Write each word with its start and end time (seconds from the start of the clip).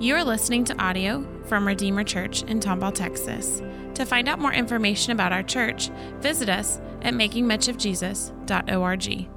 You 0.00 0.16
are 0.16 0.24
listening 0.24 0.64
to 0.64 0.82
audio 0.82 1.24
from 1.44 1.64
Redeemer 1.66 2.04
Church 2.04 2.42
in 2.44 2.58
Tomball, 2.58 2.94
Texas. 2.94 3.60
To 3.96 4.06
find 4.06 4.30
out 4.30 4.38
more 4.38 4.54
information 4.54 5.12
about 5.12 5.30
our 5.30 5.42
church, 5.42 5.90
visit 6.20 6.48
us 6.48 6.80
at 7.02 7.12
makingmuchofjesus.org. 7.12 9.28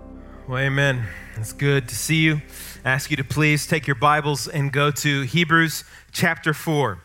Well, 0.48 0.58
amen. 0.58 1.06
It's 1.36 1.52
good 1.52 1.90
to 1.90 1.96
see 1.96 2.22
you. 2.22 2.42
I 2.86 2.92
ask 2.92 3.12
you 3.12 3.18
to 3.18 3.26
please 3.26 3.68
take 3.68 3.88
your 3.88 3.98
Bibles 3.98 4.48
and 4.48 4.72
go 4.72 4.90
to 4.90 5.24
Hebrews 5.24 5.84
chapter 6.14 6.54
4. 6.54 6.98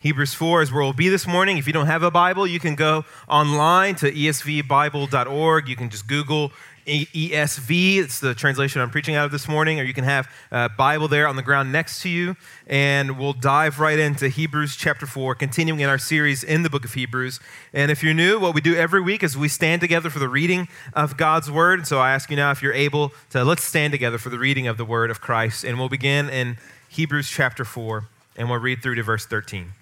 Hebrews 0.00 0.34
4 0.34 0.62
is 0.62 0.72
where 0.72 0.82
we'll 0.82 0.92
be 0.92 1.08
this 1.08 1.28
morning. 1.28 1.56
If 1.56 1.68
you 1.68 1.72
don't 1.72 1.86
have 1.86 2.02
a 2.02 2.10
Bible, 2.10 2.48
you 2.48 2.58
can 2.58 2.74
go 2.74 3.04
online 3.28 3.94
to 3.94 4.10
esvbible.org. 4.10 5.68
You 5.68 5.76
can 5.76 5.88
just 5.88 6.08
Google 6.08 6.50
ESV. 6.86 7.98
It's 7.98 8.20
the 8.20 8.34
translation 8.34 8.80
I'm 8.80 8.90
preaching 8.90 9.14
out 9.14 9.24
of 9.24 9.32
this 9.32 9.48
morning, 9.48 9.80
or 9.80 9.84
you 9.84 9.94
can 9.94 10.04
have 10.04 10.28
a 10.50 10.68
Bible 10.68 11.08
there 11.08 11.26
on 11.26 11.36
the 11.36 11.42
ground 11.42 11.72
next 11.72 12.02
to 12.02 12.08
you. 12.08 12.36
And 12.66 13.18
we'll 13.18 13.32
dive 13.32 13.80
right 13.80 13.98
into 13.98 14.28
Hebrews 14.28 14.76
chapter 14.76 15.06
4, 15.06 15.34
continuing 15.34 15.80
in 15.80 15.88
our 15.88 15.98
series 15.98 16.44
in 16.44 16.62
the 16.62 16.70
book 16.70 16.84
of 16.84 16.94
Hebrews. 16.94 17.40
And 17.72 17.90
if 17.90 18.02
you're 18.02 18.14
new, 18.14 18.38
what 18.38 18.54
we 18.54 18.60
do 18.60 18.76
every 18.76 19.00
week 19.00 19.22
is 19.22 19.36
we 19.36 19.48
stand 19.48 19.80
together 19.80 20.10
for 20.10 20.18
the 20.18 20.28
reading 20.28 20.68
of 20.92 21.16
God's 21.16 21.50
word. 21.50 21.80
And 21.80 21.88
So 21.88 22.00
I 22.00 22.12
ask 22.12 22.30
you 22.30 22.36
now 22.36 22.50
if 22.50 22.62
you're 22.62 22.72
able 22.72 23.12
to 23.30 23.44
let's 23.44 23.64
stand 23.64 23.92
together 23.92 24.18
for 24.18 24.28
the 24.28 24.38
reading 24.38 24.66
of 24.66 24.76
the 24.76 24.84
word 24.84 25.10
of 25.10 25.20
Christ. 25.20 25.64
And 25.64 25.78
we'll 25.78 25.88
begin 25.88 26.28
in 26.28 26.58
Hebrews 26.88 27.28
chapter 27.28 27.64
4, 27.64 28.08
and 28.36 28.50
we'll 28.50 28.60
read 28.60 28.82
through 28.82 28.96
to 28.96 29.02
verse 29.02 29.26
13. 29.26 29.72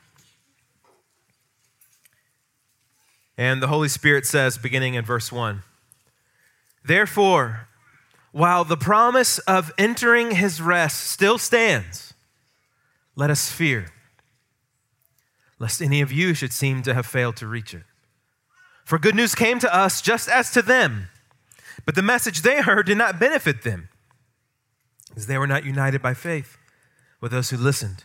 And 3.38 3.62
the 3.62 3.68
Holy 3.68 3.88
Spirit 3.88 4.26
says, 4.26 4.58
beginning 4.58 4.94
in 4.94 5.04
verse 5.04 5.32
1 5.32 5.62
Therefore, 6.84 7.68
while 8.32 8.64
the 8.64 8.76
promise 8.76 9.38
of 9.40 9.72
entering 9.78 10.32
his 10.32 10.60
rest 10.60 11.06
still 11.06 11.38
stands, 11.38 12.14
let 13.14 13.30
us 13.30 13.50
fear, 13.50 13.92
lest 15.58 15.82
any 15.82 16.00
of 16.00 16.10
you 16.10 16.34
should 16.34 16.52
seem 16.52 16.82
to 16.82 16.94
have 16.94 17.06
failed 17.06 17.36
to 17.36 17.46
reach 17.46 17.74
it. 17.74 17.84
For 18.84 18.98
good 18.98 19.14
news 19.14 19.34
came 19.34 19.58
to 19.60 19.74
us 19.74 20.00
just 20.00 20.28
as 20.28 20.50
to 20.52 20.62
them, 20.62 21.08
but 21.84 21.94
the 21.94 22.02
message 22.02 22.42
they 22.42 22.62
heard 22.62 22.86
did 22.86 22.98
not 22.98 23.20
benefit 23.20 23.62
them, 23.62 23.88
as 25.14 25.26
they 25.26 25.38
were 25.38 25.46
not 25.46 25.64
united 25.64 26.02
by 26.02 26.14
faith 26.14 26.56
with 27.20 27.32
those 27.32 27.50
who 27.50 27.56
listened. 27.56 28.04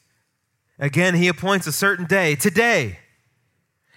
Again, 0.81 1.13
he 1.13 1.27
appoints 1.27 1.67
a 1.67 1.71
certain 1.71 2.05
day, 2.05 2.35
today, 2.35 2.97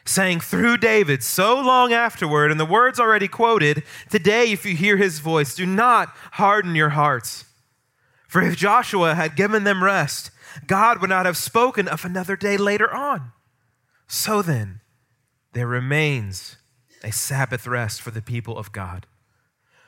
saying 0.04 0.40
through 0.40 0.76
David 0.76 1.22
so 1.22 1.58
long 1.58 1.94
afterward, 1.94 2.50
and 2.50 2.60
the 2.60 2.66
words 2.66 3.00
already 3.00 3.26
quoted, 3.26 3.82
Today, 4.10 4.52
if 4.52 4.66
you 4.66 4.76
hear 4.76 4.98
his 4.98 5.18
voice, 5.18 5.54
do 5.54 5.64
not 5.64 6.10
harden 6.32 6.74
your 6.74 6.90
hearts. 6.90 7.46
For 8.28 8.42
if 8.42 8.56
Joshua 8.56 9.14
had 9.14 9.34
given 9.34 9.64
them 9.64 9.82
rest, 9.82 10.30
God 10.66 11.00
would 11.00 11.08
not 11.08 11.24
have 11.24 11.38
spoken 11.38 11.88
of 11.88 12.04
another 12.04 12.36
day 12.36 12.58
later 12.58 12.94
on. 12.94 13.32
So 14.06 14.42
then, 14.42 14.80
there 15.54 15.66
remains 15.66 16.58
a 17.02 17.12
Sabbath 17.12 17.66
rest 17.66 18.02
for 18.02 18.10
the 18.10 18.20
people 18.20 18.58
of 18.58 18.72
God. 18.72 19.06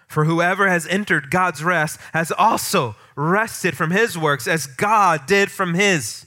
For 0.08 0.24
whoever 0.24 0.66
has 0.68 0.86
entered 0.86 1.30
God's 1.30 1.62
rest 1.62 2.00
has 2.14 2.32
also 2.32 2.96
rested 3.16 3.76
from 3.76 3.90
his 3.90 4.16
works 4.16 4.48
as 4.48 4.66
God 4.66 5.26
did 5.26 5.50
from 5.50 5.74
his. 5.74 6.26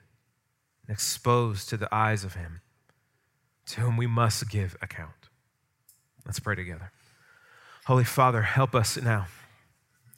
exposed 0.87 1.69
to 1.69 1.77
the 1.77 1.93
eyes 1.93 2.23
of 2.23 2.35
him 2.35 2.61
to 3.67 3.81
whom 3.81 3.97
we 3.97 4.07
must 4.07 4.49
give 4.49 4.75
account. 4.81 5.29
Let's 6.25 6.39
pray 6.39 6.55
together. 6.55 6.91
Holy 7.85 8.03
Father, 8.03 8.41
help 8.43 8.75
us 8.75 8.97
now. 8.97 9.27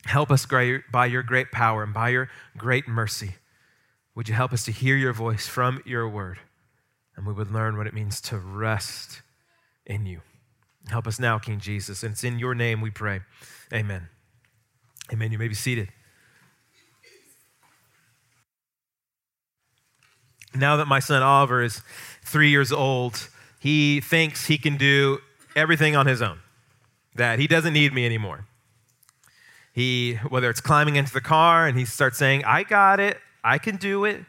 Help 0.06 0.32
us 0.32 0.46
by 0.46 1.06
your 1.06 1.24
great 1.24 1.52
power 1.52 1.84
and 1.84 1.94
by 1.94 2.10
your 2.10 2.30
great 2.58 2.88
mercy. 2.88 3.36
Would 4.16 4.28
you 4.28 4.34
help 4.34 4.54
us 4.54 4.66
to 4.66 4.72
hear 4.72 4.96
your 4.96 5.14
voice 5.14 5.48
from 5.48 5.82
your 5.86 6.10
word? 6.10 6.40
And 7.16 7.26
we 7.26 7.34
would 7.34 7.52
learn 7.52 7.78
what 7.78 7.88
it 7.88 7.94
means 7.94 8.20
to 8.22 8.38
rest 8.38 9.22
in 9.86 10.06
you. 10.06 10.22
Help 10.90 11.08
us 11.08 11.20
now, 11.20 11.40
King 11.40 11.60
Jesus. 11.60 12.04
And 12.04 12.14
it's 12.14 12.24
in 12.24 12.40
your 12.40 12.54
name 12.54 12.82
we 12.82 12.90
pray. 12.90 13.22
Amen. 13.72 14.10
Amen. 15.12 15.32
You 15.32 15.38
may 15.38 15.48
be 15.48 15.56
seated. 15.56 15.90
Now 20.56 20.78
that 20.78 20.88
my 20.88 21.00
son 21.00 21.22
Oliver 21.22 21.64
is 21.64 21.82
three 22.24 22.50
years 22.50 22.72
old, 22.72 23.30
he 23.60 24.02
thinks 24.02 24.48
he 24.48 24.58
can 24.58 24.78
do 24.78 25.20
everything 25.56 25.96
on 25.96 26.06
his 26.06 26.22
own, 26.22 26.40
that 27.16 27.40
he 27.40 27.48
doesn't 27.48 27.74
need 27.74 27.94
me 27.94 28.06
anymore. 28.06 28.46
He, 29.74 30.16
whether 30.30 30.50
it's 30.50 30.62
climbing 30.62 30.96
into 30.96 31.14
the 31.14 31.22
car 31.22 31.68
and 31.68 31.78
he 31.78 31.86
starts 31.86 32.18
saying, 32.18 32.44
I 32.46 32.64
got 32.64 33.00
it, 33.00 33.18
I 33.44 33.58
can 33.58 33.78
do 33.78 34.06
it, 34.06 34.24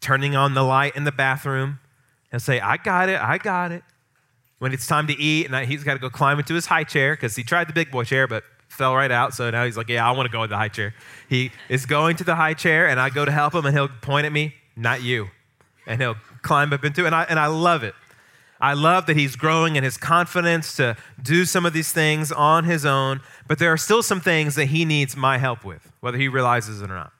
turning 0.00 0.36
on 0.36 0.54
the 0.54 0.62
light 0.62 0.96
in 0.96 1.04
the 1.04 1.12
bathroom, 1.12 1.78
he'll 2.30 2.40
say, 2.40 2.60
I 2.60 2.76
got 2.76 3.08
it, 3.08 3.20
I 3.20 3.38
got 3.38 3.72
it. 3.72 3.82
When 4.58 4.74
it's 4.74 4.86
time 4.86 5.06
to 5.06 5.18
eat, 5.18 5.50
and 5.50 5.66
he's 5.66 5.84
got 5.84 5.94
to 5.94 5.98
go 5.98 6.10
climb 6.10 6.38
into 6.38 6.52
his 6.52 6.66
high 6.66 6.84
chair 6.84 7.14
because 7.14 7.34
he 7.34 7.42
tried 7.42 7.66
the 7.66 7.72
big 7.72 7.90
boy 7.90 8.04
chair, 8.04 8.26
but 8.26 8.44
fell 8.68 8.94
right 8.94 9.10
out. 9.10 9.34
So 9.34 9.50
now 9.50 9.64
he's 9.64 9.76
like, 9.76 9.88
Yeah, 9.88 10.06
I 10.06 10.12
want 10.12 10.26
to 10.26 10.32
go 10.32 10.42
in 10.42 10.50
the 10.50 10.56
high 10.56 10.68
chair. 10.68 10.94
He 11.28 11.50
is 11.70 11.86
going 11.86 12.16
to 12.16 12.24
the 12.24 12.34
high 12.34 12.54
chair, 12.54 12.86
and 12.88 13.00
I 13.00 13.08
go 13.08 13.24
to 13.24 13.30
help 13.30 13.54
him, 13.54 13.64
and 13.64 13.74
he'll 13.74 13.88
point 13.88 14.26
at 14.26 14.32
me, 14.32 14.54
not 14.80 15.02
you. 15.02 15.28
And 15.86 16.00
he'll 16.00 16.16
climb 16.42 16.72
up 16.72 16.84
into 16.84 17.02
it. 17.02 17.06
And 17.06 17.14
I, 17.14 17.24
and 17.24 17.38
I 17.38 17.46
love 17.46 17.82
it. 17.82 17.94
I 18.60 18.74
love 18.74 19.06
that 19.06 19.16
he's 19.16 19.36
growing 19.36 19.76
in 19.76 19.84
his 19.84 19.96
confidence 19.96 20.76
to 20.76 20.96
do 21.22 21.46
some 21.46 21.64
of 21.64 21.72
these 21.72 21.92
things 21.92 22.30
on 22.30 22.64
his 22.64 22.84
own, 22.84 23.22
but 23.48 23.58
there 23.58 23.72
are 23.72 23.78
still 23.78 24.02
some 24.02 24.20
things 24.20 24.54
that 24.56 24.66
he 24.66 24.84
needs 24.84 25.16
my 25.16 25.38
help 25.38 25.64
with, 25.64 25.90
whether 26.00 26.18
he 26.18 26.28
realizes 26.28 26.82
it 26.82 26.90
or 26.90 26.94
not. 26.94 27.12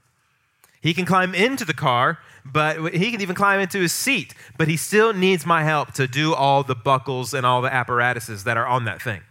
He 0.82 0.92
can 0.92 1.06
climb 1.06 1.34
into 1.34 1.64
the 1.64 1.72
car, 1.72 2.18
but 2.44 2.94
he 2.94 3.10
can 3.10 3.22
even 3.22 3.34
climb 3.34 3.58
into 3.58 3.80
his 3.80 3.92
seat, 3.92 4.34
but 4.58 4.68
he 4.68 4.76
still 4.76 5.14
needs 5.14 5.46
my 5.46 5.64
help 5.64 5.92
to 5.94 6.06
do 6.06 6.34
all 6.34 6.62
the 6.62 6.74
buckles 6.74 7.32
and 7.32 7.46
all 7.46 7.62
the 7.62 7.72
apparatuses 7.72 8.44
that 8.44 8.58
are 8.58 8.66
on 8.66 8.84
that 8.84 9.00
thing. 9.00 9.22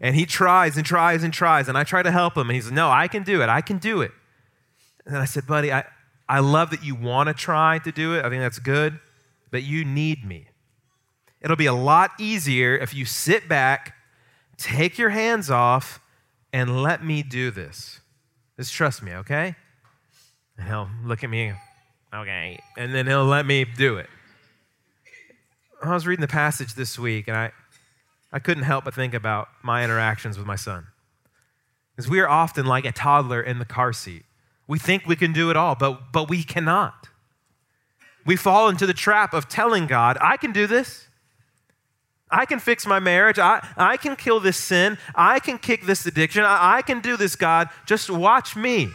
And 0.00 0.14
he 0.14 0.26
tries 0.26 0.76
and 0.76 0.86
tries 0.86 1.24
and 1.24 1.32
tries, 1.32 1.68
and 1.68 1.76
I 1.76 1.82
try 1.82 2.02
to 2.02 2.10
help 2.12 2.36
him, 2.36 2.48
and 2.48 2.54
he 2.54 2.60
says, 2.60 2.72
No, 2.72 2.90
I 2.90 3.08
can 3.08 3.22
do 3.22 3.42
it. 3.42 3.48
I 3.48 3.60
can 3.60 3.78
do 3.78 4.02
it. 4.02 4.12
And 5.06 5.16
I 5.16 5.24
said, 5.24 5.46
Buddy, 5.46 5.72
I, 5.72 5.84
I 6.28 6.40
love 6.40 6.70
that 6.70 6.82
you 6.82 6.94
want 6.94 7.28
to 7.28 7.34
try 7.34 7.78
to 7.78 7.92
do 7.92 8.14
it. 8.14 8.24
I 8.24 8.30
think 8.30 8.42
that's 8.42 8.58
good, 8.58 8.98
but 9.50 9.62
you 9.62 9.84
need 9.84 10.24
me. 10.24 10.48
It'll 11.40 11.56
be 11.56 11.66
a 11.66 11.74
lot 11.74 12.12
easier 12.18 12.76
if 12.76 12.94
you 12.94 13.04
sit 13.04 13.48
back, 13.48 13.94
take 14.56 14.96
your 14.96 15.10
hands 15.10 15.50
off, 15.50 16.00
and 16.52 16.82
let 16.82 17.04
me 17.04 17.22
do 17.22 17.50
this. 17.50 18.00
Just 18.56 18.72
trust 18.72 19.02
me, 19.02 19.12
okay? 19.12 19.54
And 20.56 20.66
he'll 20.66 20.88
look 21.04 21.22
at 21.22 21.28
me, 21.28 21.52
okay, 22.14 22.58
and 22.78 22.94
then 22.94 23.06
he'll 23.06 23.26
let 23.26 23.44
me 23.44 23.64
do 23.64 23.98
it. 23.98 24.08
I 25.82 25.92
was 25.92 26.06
reading 26.06 26.22
the 26.22 26.28
passage 26.28 26.74
this 26.74 26.98
week, 26.98 27.28
and 27.28 27.36
I, 27.36 27.52
I 28.32 28.38
couldn't 28.38 28.62
help 28.62 28.84
but 28.84 28.94
think 28.94 29.12
about 29.12 29.48
my 29.62 29.84
interactions 29.84 30.38
with 30.38 30.46
my 30.46 30.56
son. 30.56 30.86
Because 31.94 32.08
we 32.08 32.20
are 32.20 32.28
often 32.28 32.64
like 32.64 32.86
a 32.86 32.92
toddler 32.92 33.42
in 33.42 33.58
the 33.58 33.64
car 33.66 33.92
seat. 33.92 34.24
We 34.66 34.78
think 34.78 35.06
we 35.06 35.16
can 35.16 35.32
do 35.32 35.50
it 35.50 35.56
all, 35.56 35.74
but, 35.74 36.12
but 36.12 36.28
we 36.28 36.42
cannot. 36.42 37.08
We 38.24 38.36
fall 38.36 38.68
into 38.68 38.86
the 38.86 38.94
trap 38.94 39.34
of 39.34 39.48
telling 39.48 39.86
God, 39.86 40.16
I 40.20 40.36
can 40.36 40.52
do 40.52 40.66
this. 40.66 41.08
I 42.30 42.46
can 42.46 42.58
fix 42.58 42.86
my 42.86 42.98
marriage. 42.98 43.38
I, 43.38 43.66
I 43.76 43.96
can 43.96 44.16
kill 44.16 44.40
this 44.40 44.56
sin. 44.56 44.98
I 45.14 45.38
can 45.38 45.58
kick 45.58 45.84
this 45.84 46.06
addiction. 46.06 46.42
I, 46.42 46.76
I 46.76 46.82
can 46.82 47.00
do 47.00 47.16
this, 47.16 47.36
God. 47.36 47.68
Just 47.86 48.10
watch 48.10 48.56
me. 48.56 48.88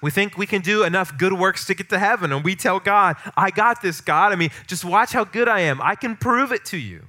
We 0.00 0.10
think 0.10 0.38
we 0.38 0.46
can 0.46 0.62
do 0.62 0.84
enough 0.84 1.18
good 1.18 1.32
works 1.32 1.64
to 1.66 1.74
get 1.74 1.88
to 1.90 1.98
heaven, 1.98 2.32
and 2.32 2.44
we 2.44 2.54
tell 2.54 2.78
God, 2.78 3.16
I 3.36 3.50
got 3.50 3.82
this, 3.82 4.00
God. 4.00 4.32
I 4.32 4.36
mean, 4.36 4.50
just 4.66 4.84
watch 4.84 5.12
how 5.12 5.24
good 5.24 5.48
I 5.48 5.60
am. 5.60 5.80
I 5.82 5.96
can 5.96 6.16
prove 6.16 6.52
it 6.52 6.64
to 6.66 6.78
you. 6.78 7.04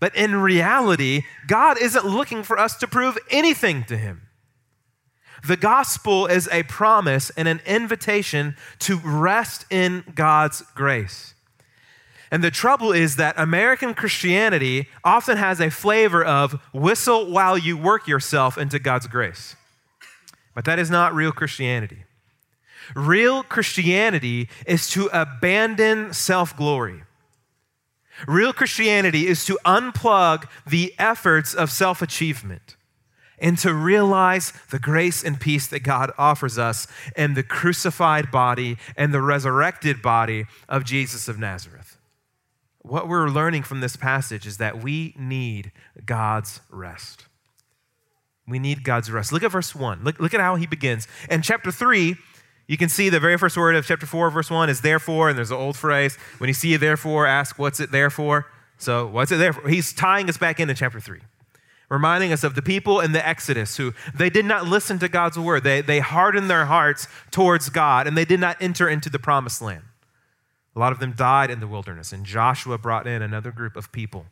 But 0.00 0.14
in 0.16 0.34
reality, 0.36 1.22
God 1.46 1.78
isn't 1.80 2.04
looking 2.04 2.42
for 2.42 2.58
us 2.58 2.76
to 2.78 2.88
prove 2.88 3.18
anything 3.30 3.84
to 3.84 3.96
Him. 3.96 4.22
The 5.46 5.56
gospel 5.56 6.26
is 6.26 6.48
a 6.52 6.62
promise 6.64 7.30
and 7.30 7.48
an 7.48 7.60
invitation 7.66 8.56
to 8.80 8.98
rest 8.98 9.64
in 9.70 10.04
God's 10.14 10.62
grace. 10.74 11.34
And 12.30 12.44
the 12.44 12.50
trouble 12.50 12.92
is 12.92 13.16
that 13.16 13.38
American 13.38 13.94
Christianity 13.94 14.88
often 15.02 15.36
has 15.36 15.60
a 15.60 15.70
flavor 15.70 16.24
of 16.24 16.60
whistle 16.72 17.30
while 17.30 17.58
you 17.58 17.76
work 17.76 18.06
yourself 18.06 18.56
into 18.56 18.78
God's 18.78 19.08
grace. 19.08 19.56
But 20.54 20.64
that 20.66 20.78
is 20.78 20.90
not 20.90 21.14
real 21.14 21.32
Christianity. 21.32 22.04
Real 22.94 23.42
Christianity 23.42 24.48
is 24.66 24.88
to 24.90 25.08
abandon 25.12 26.12
self 26.12 26.56
glory. 26.56 27.02
Real 28.26 28.52
Christianity 28.52 29.26
is 29.26 29.44
to 29.46 29.58
unplug 29.64 30.48
the 30.66 30.94
efforts 30.98 31.54
of 31.54 31.70
self 31.70 32.02
achievement 32.02 32.76
and 33.40 33.56
to 33.58 33.72
realize 33.72 34.52
the 34.70 34.78
grace 34.78 35.24
and 35.24 35.40
peace 35.40 35.66
that 35.68 35.80
God 35.80 36.12
offers 36.18 36.58
us 36.58 36.86
in 37.16 37.34
the 37.34 37.42
crucified 37.42 38.30
body 38.30 38.76
and 38.96 39.12
the 39.12 39.22
resurrected 39.22 40.02
body 40.02 40.44
of 40.68 40.84
Jesus 40.84 41.26
of 41.26 41.38
Nazareth. 41.38 41.96
What 42.82 43.08
we're 43.08 43.28
learning 43.28 43.62
from 43.64 43.80
this 43.80 43.96
passage 43.96 44.46
is 44.46 44.58
that 44.58 44.82
we 44.82 45.14
need 45.18 45.72
God's 46.04 46.60
rest. 46.70 47.26
We 48.46 48.58
need 48.58 48.84
God's 48.84 49.10
rest. 49.10 49.32
Look 49.32 49.42
at 49.42 49.52
verse 49.52 49.74
1. 49.74 50.02
Look, 50.02 50.18
look 50.18 50.34
at 50.34 50.40
how 50.40 50.56
he 50.56 50.66
begins. 50.66 51.06
In 51.30 51.42
chapter 51.42 51.70
3, 51.70 52.16
you 52.66 52.76
can 52.76 52.88
see 52.88 53.08
the 53.08 53.20
very 53.20 53.36
first 53.36 53.56
word 53.56 53.76
of 53.76 53.86
chapter 53.86 54.06
4, 54.06 54.30
verse 54.30 54.50
1 54.50 54.70
is 54.70 54.80
therefore, 54.80 55.28
and 55.28 55.36
there's 55.36 55.50
an 55.50 55.56
old 55.56 55.76
phrase. 55.76 56.16
When 56.38 56.48
you 56.48 56.54
see 56.54 56.74
a 56.74 56.78
therefore, 56.78 57.26
ask 57.26 57.58
what's 57.58 57.80
it 57.80 57.90
there 57.90 58.10
for? 58.10 58.46
So, 58.78 59.06
what's 59.06 59.30
it 59.30 59.36
there 59.36 59.52
for? 59.52 59.68
He's 59.68 59.92
tying 59.92 60.28
us 60.28 60.38
back 60.38 60.58
into 60.58 60.74
chapter 60.74 61.00
3 61.00 61.20
reminding 61.90 62.32
us 62.32 62.44
of 62.44 62.54
the 62.54 62.62
people 62.62 63.00
in 63.00 63.12
the 63.12 63.26
Exodus 63.26 63.76
who 63.76 63.92
they 64.14 64.30
did 64.30 64.46
not 64.46 64.66
listen 64.66 64.98
to 65.00 65.08
God's 65.08 65.38
word. 65.38 65.64
They, 65.64 65.82
they 65.82 65.98
hardened 65.98 66.48
their 66.48 66.66
hearts 66.66 67.08
towards 67.30 67.68
God 67.68 68.06
and 68.06 68.16
they 68.16 68.24
did 68.24 68.40
not 68.40 68.56
enter 68.62 68.88
into 68.88 69.10
the 69.10 69.18
promised 69.18 69.60
land. 69.60 69.82
A 70.74 70.78
lot 70.78 70.92
of 70.92 71.00
them 71.00 71.12
died 71.12 71.50
in 71.50 71.58
the 71.58 71.66
wilderness, 71.66 72.12
and 72.12 72.24
Joshua 72.24 72.78
brought 72.78 73.08
in 73.08 73.22
another 73.22 73.50
group 73.50 73.74
of 73.74 73.90
people. 73.90 74.26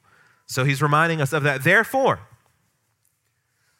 So 0.46 0.64
he's 0.64 0.80
reminding 0.80 1.20
us 1.20 1.32
of 1.32 1.42
that. 1.42 1.64
Therefore, 1.64 2.20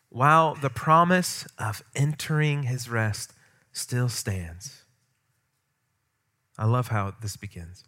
while 0.08 0.56
the 0.56 0.68
promise 0.68 1.46
of 1.56 1.82
entering 1.94 2.64
his 2.64 2.88
rest 2.88 3.32
still 3.70 4.08
stands, 4.08 4.82
I 6.58 6.66
love 6.66 6.88
how 6.88 7.14
this 7.22 7.36
begins. 7.36 7.84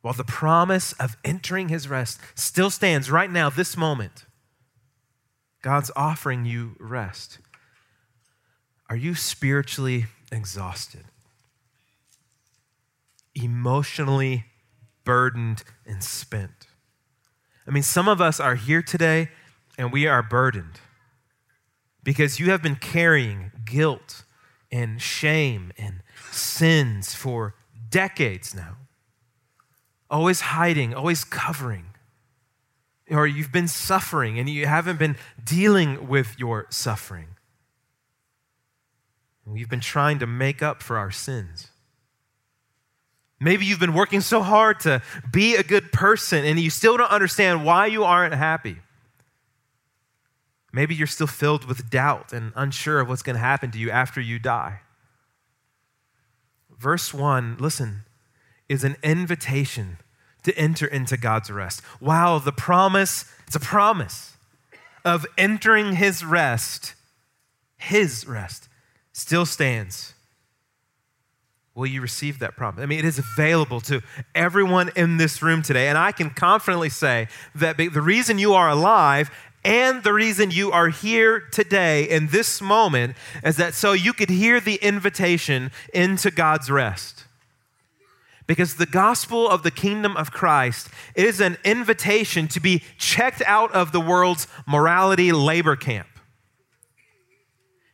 While 0.00 0.14
the 0.14 0.24
promise 0.24 0.92
of 0.94 1.18
entering 1.22 1.68
his 1.68 1.86
rest 1.88 2.18
still 2.34 2.70
stands 2.70 3.10
right 3.10 3.30
now, 3.30 3.50
this 3.50 3.76
moment, 3.76 4.24
God's 5.64 5.90
offering 5.96 6.44
you 6.44 6.76
rest. 6.78 7.38
Are 8.90 8.96
you 8.96 9.14
spiritually 9.14 10.04
exhausted? 10.30 11.04
Emotionally 13.34 14.44
burdened 15.04 15.64
and 15.86 16.04
spent? 16.04 16.66
I 17.66 17.70
mean, 17.70 17.82
some 17.82 18.08
of 18.08 18.20
us 18.20 18.40
are 18.40 18.56
here 18.56 18.82
today 18.82 19.30
and 19.78 19.90
we 19.90 20.06
are 20.06 20.22
burdened 20.22 20.80
because 22.02 22.38
you 22.38 22.50
have 22.50 22.62
been 22.62 22.76
carrying 22.76 23.50
guilt 23.64 24.24
and 24.70 25.00
shame 25.00 25.72
and 25.78 26.02
sins 26.30 27.14
for 27.14 27.54
decades 27.88 28.54
now. 28.54 28.76
Always 30.10 30.42
hiding, 30.42 30.92
always 30.92 31.24
covering 31.24 31.93
or 33.10 33.26
you've 33.26 33.52
been 33.52 33.68
suffering 33.68 34.38
and 34.38 34.48
you 34.48 34.66
haven't 34.66 34.98
been 34.98 35.16
dealing 35.42 36.08
with 36.08 36.38
your 36.38 36.66
suffering. 36.70 37.28
We've 39.46 39.68
been 39.68 39.80
trying 39.80 40.20
to 40.20 40.26
make 40.26 40.62
up 40.62 40.82
for 40.82 40.96
our 40.96 41.10
sins. 41.10 41.68
Maybe 43.38 43.66
you've 43.66 43.80
been 43.80 43.92
working 43.92 44.22
so 44.22 44.40
hard 44.40 44.80
to 44.80 45.02
be 45.30 45.54
a 45.56 45.62
good 45.62 45.92
person 45.92 46.44
and 46.44 46.58
you 46.58 46.70
still 46.70 46.96
don't 46.96 47.10
understand 47.10 47.64
why 47.64 47.86
you 47.86 48.04
aren't 48.04 48.34
happy. 48.34 48.78
Maybe 50.72 50.94
you're 50.94 51.06
still 51.06 51.26
filled 51.26 51.66
with 51.66 51.90
doubt 51.90 52.32
and 52.32 52.52
unsure 52.56 53.00
of 53.00 53.08
what's 53.08 53.22
going 53.22 53.36
to 53.36 53.40
happen 53.40 53.70
to 53.72 53.78
you 53.78 53.90
after 53.90 54.20
you 54.20 54.38
die. 54.38 54.80
Verse 56.76 57.12
1, 57.12 57.58
listen, 57.60 58.04
is 58.68 58.82
an 58.82 58.96
invitation 59.02 59.98
to 60.44 60.56
enter 60.56 60.86
into 60.86 61.16
God's 61.16 61.50
rest. 61.50 61.82
Wow, 62.00 62.38
the 62.38 62.52
promise, 62.52 63.24
it's 63.46 63.56
a 63.56 63.60
promise 63.60 64.36
of 65.04 65.26
entering 65.36 65.96
his 65.96 66.24
rest, 66.24 66.94
his 67.76 68.26
rest, 68.26 68.68
still 69.12 69.44
stands. 69.44 70.14
Will 71.74 71.86
you 71.86 72.00
receive 72.00 72.38
that 72.38 72.56
promise? 72.56 72.82
I 72.82 72.86
mean, 72.86 73.00
it 73.00 73.04
is 73.04 73.18
available 73.18 73.80
to 73.82 74.00
everyone 74.34 74.92
in 74.94 75.16
this 75.16 75.42
room 75.42 75.60
today. 75.60 75.88
And 75.88 75.98
I 75.98 76.12
can 76.12 76.30
confidently 76.30 76.88
say 76.88 77.26
that 77.54 77.76
the 77.76 77.88
reason 77.88 78.38
you 78.38 78.54
are 78.54 78.68
alive 78.68 79.30
and 79.64 80.02
the 80.02 80.12
reason 80.12 80.50
you 80.50 80.70
are 80.70 80.88
here 80.88 81.40
today 81.40 82.04
in 82.04 82.28
this 82.28 82.60
moment 82.60 83.16
is 83.42 83.56
that 83.56 83.74
so 83.74 83.92
you 83.92 84.12
could 84.12 84.30
hear 84.30 84.60
the 84.60 84.76
invitation 84.76 85.72
into 85.92 86.30
God's 86.30 86.70
rest. 86.70 87.23
Because 88.46 88.74
the 88.74 88.86
gospel 88.86 89.48
of 89.48 89.62
the 89.62 89.70
kingdom 89.70 90.16
of 90.16 90.30
Christ 90.30 90.88
is 91.14 91.40
an 91.40 91.56
invitation 91.64 92.46
to 92.48 92.60
be 92.60 92.82
checked 92.98 93.42
out 93.46 93.72
of 93.72 93.92
the 93.92 94.00
world's 94.00 94.46
morality 94.66 95.32
labor 95.32 95.76
camp 95.76 96.08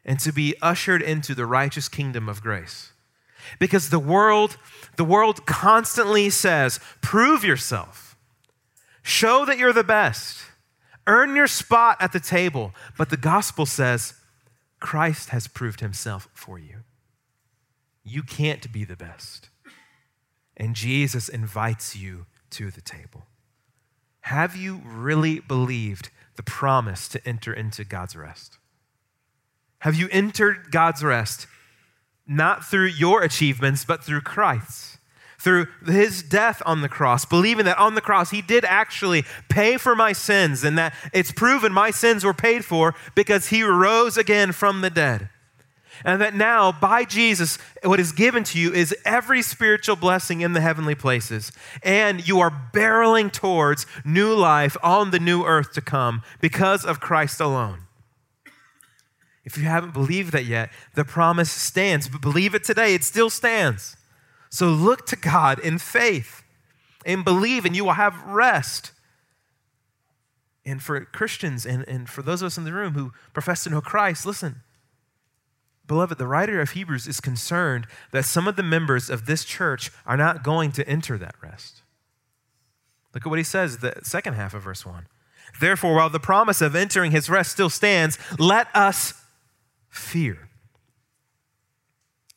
and 0.04 0.18
to 0.20 0.32
be 0.32 0.56
ushered 0.60 1.02
into 1.02 1.34
the 1.34 1.46
righteous 1.46 1.88
kingdom 1.88 2.28
of 2.28 2.42
grace. 2.42 2.92
Because 3.58 3.90
the 3.90 3.98
world, 3.98 4.56
the 4.96 5.04
world 5.04 5.46
constantly 5.46 6.30
says, 6.30 6.80
prove 7.00 7.44
yourself. 7.44 8.16
Show 9.02 9.44
that 9.44 9.58
you're 9.58 9.72
the 9.72 9.84
best. 9.84 10.38
Earn 11.06 11.36
your 11.36 11.46
spot 11.46 11.96
at 12.00 12.12
the 12.12 12.20
table. 12.20 12.72
But 12.98 13.10
the 13.10 13.16
gospel 13.16 13.66
says, 13.66 14.14
Christ 14.80 15.30
has 15.30 15.46
proved 15.46 15.80
himself 15.80 16.28
for 16.34 16.58
you. 16.58 16.78
You 18.02 18.22
can't 18.22 18.72
be 18.72 18.84
the 18.84 18.96
best 18.96 19.49
and 20.60 20.76
Jesus 20.76 21.30
invites 21.30 21.96
you 21.96 22.26
to 22.50 22.70
the 22.70 22.82
table. 22.82 23.24
Have 24.20 24.54
you 24.54 24.82
really 24.84 25.40
believed 25.40 26.10
the 26.36 26.42
promise 26.42 27.08
to 27.08 27.26
enter 27.26 27.50
into 27.50 27.82
God's 27.82 28.14
rest? 28.14 28.58
Have 29.78 29.94
you 29.94 30.08
entered 30.12 30.70
God's 30.70 31.02
rest 31.02 31.46
not 32.26 32.62
through 32.62 32.88
your 32.88 33.22
achievements, 33.22 33.86
but 33.86 34.04
through 34.04 34.20
Christ's? 34.20 34.98
Through 35.38 35.68
his 35.86 36.22
death 36.22 36.60
on 36.66 36.82
the 36.82 36.88
cross, 36.90 37.24
believing 37.24 37.64
that 37.64 37.78
on 37.78 37.94
the 37.94 38.02
cross 38.02 38.30
he 38.30 38.42
did 38.42 38.62
actually 38.66 39.24
pay 39.48 39.78
for 39.78 39.96
my 39.96 40.12
sins 40.12 40.62
and 40.62 40.76
that 40.76 40.92
it's 41.14 41.32
proven 41.32 41.72
my 41.72 41.90
sins 41.90 42.22
were 42.22 42.34
paid 42.34 42.66
for 42.66 42.94
because 43.14 43.48
he 43.48 43.62
rose 43.62 44.18
again 44.18 44.52
from 44.52 44.82
the 44.82 44.90
dead. 44.90 45.30
And 46.04 46.20
that 46.20 46.34
now, 46.34 46.72
by 46.72 47.04
Jesus, 47.04 47.58
what 47.82 48.00
is 48.00 48.12
given 48.12 48.44
to 48.44 48.58
you 48.58 48.72
is 48.72 48.94
every 49.04 49.42
spiritual 49.42 49.96
blessing 49.96 50.40
in 50.40 50.52
the 50.52 50.60
heavenly 50.60 50.94
places. 50.94 51.52
And 51.82 52.26
you 52.26 52.40
are 52.40 52.70
barreling 52.72 53.32
towards 53.32 53.86
new 54.04 54.34
life 54.34 54.76
on 54.82 55.10
the 55.10 55.18
new 55.18 55.44
earth 55.44 55.72
to 55.72 55.80
come 55.80 56.22
because 56.40 56.84
of 56.84 57.00
Christ 57.00 57.40
alone. 57.40 57.80
If 59.44 59.58
you 59.58 59.64
haven't 59.64 59.94
believed 59.94 60.32
that 60.32 60.44
yet, 60.44 60.70
the 60.94 61.04
promise 61.04 61.50
stands. 61.50 62.08
But 62.08 62.20
believe 62.20 62.54
it 62.54 62.64
today, 62.64 62.94
it 62.94 63.04
still 63.04 63.30
stands. 63.30 63.96
So 64.48 64.68
look 64.68 65.06
to 65.06 65.16
God 65.16 65.58
in 65.58 65.78
faith 65.78 66.42
and 67.04 67.24
believe, 67.24 67.64
and 67.64 67.74
you 67.74 67.84
will 67.84 67.92
have 67.92 68.22
rest. 68.24 68.92
And 70.64 70.82
for 70.82 71.04
Christians 71.04 71.64
and, 71.66 71.86
and 71.88 72.08
for 72.08 72.22
those 72.22 72.42
of 72.42 72.46
us 72.46 72.58
in 72.58 72.64
the 72.64 72.72
room 72.72 72.94
who 72.94 73.12
profess 73.32 73.64
to 73.64 73.70
know 73.70 73.80
Christ, 73.80 74.26
listen 74.26 74.62
Beloved, 75.90 76.18
the 76.18 76.26
writer 76.28 76.60
of 76.60 76.70
Hebrews 76.70 77.08
is 77.08 77.20
concerned 77.20 77.88
that 78.12 78.24
some 78.24 78.46
of 78.46 78.54
the 78.54 78.62
members 78.62 79.10
of 79.10 79.26
this 79.26 79.44
church 79.44 79.90
are 80.06 80.16
not 80.16 80.44
going 80.44 80.70
to 80.70 80.88
enter 80.88 81.18
that 81.18 81.34
rest. 81.42 81.82
Look 83.12 83.26
at 83.26 83.28
what 83.28 83.40
he 83.40 83.44
says, 83.44 83.78
the 83.78 83.94
second 84.04 84.34
half 84.34 84.54
of 84.54 84.62
verse 84.62 84.86
1. 84.86 85.08
Therefore, 85.60 85.96
while 85.96 86.08
the 86.08 86.20
promise 86.20 86.60
of 86.60 86.76
entering 86.76 87.10
his 87.10 87.28
rest 87.28 87.50
still 87.50 87.68
stands, 87.68 88.20
let 88.38 88.68
us 88.72 89.14
fear, 89.88 90.48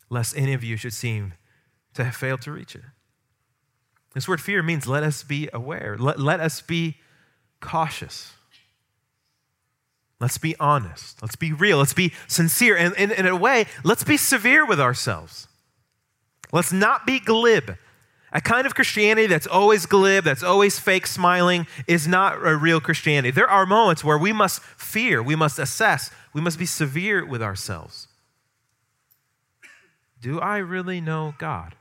lest 0.09 0.35
any 0.35 0.53
of 0.53 0.63
you 0.63 0.75
should 0.75 0.93
seem 0.93 1.33
to 1.93 2.03
have 2.03 2.15
failed 2.15 2.41
to 2.41 2.51
reach 2.51 2.75
it. 2.75 2.81
This 4.15 4.27
word 4.27 4.41
fear 4.41 4.63
means 4.63 4.87
let 4.87 5.03
us 5.03 5.21
be 5.21 5.47
aware, 5.53 5.95
let, 5.99 6.19
let 6.19 6.39
us 6.39 6.59
be 6.59 6.97
cautious. 7.59 8.33
Let's 10.23 10.37
be 10.37 10.55
honest. 10.57 11.21
Let's 11.21 11.35
be 11.35 11.51
real. 11.51 11.79
Let's 11.79 11.93
be 11.93 12.13
sincere. 12.29 12.77
And, 12.77 12.95
and, 12.97 13.11
in 13.11 13.27
a 13.27 13.35
way, 13.35 13.65
let's 13.83 14.05
be 14.05 14.15
severe 14.15 14.65
with 14.65 14.79
ourselves. 14.79 15.49
Let's 16.53 16.71
not 16.71 17.05
be 17.05 17.19
glib. 17.19 17.75
A 18.31 18.39
kind 18.39 18.65
of 18.65 18.73
Christianity 18.73 19.27
that's 19.27 19.47
always 19.47 19.85
glib, 19.85 20.23
that's 20.23 20.41
always 20.41 20.79
fake 20.79 21.07
smiling, 21.07 21.67
is 21.87 22.07
not 22.07 22.37
a 22.37 22.55
real 22.55 22.79
Christianity. 22.79 23.31
There 23.31 23.49
are 23.49 23.65
moments 23.65 24.01
where 24.01 24.17
we 24.17 24.31
must 24.31 24.61
fear, 24.61 25.21
we 25.21 25.35
must 25.35 25.59
assess, 25.59 26.09
we 26.31 26.39
must 26.39 26.57
be 26.57 26.65
severe 26.65 27.25
with 27.25 27.43
ourselves. 27.43 28.07
Do 30.21 30.39
I 30.39 30.59
really 30.59 31.01
know 31.01 31.35
God? 31.37 31.75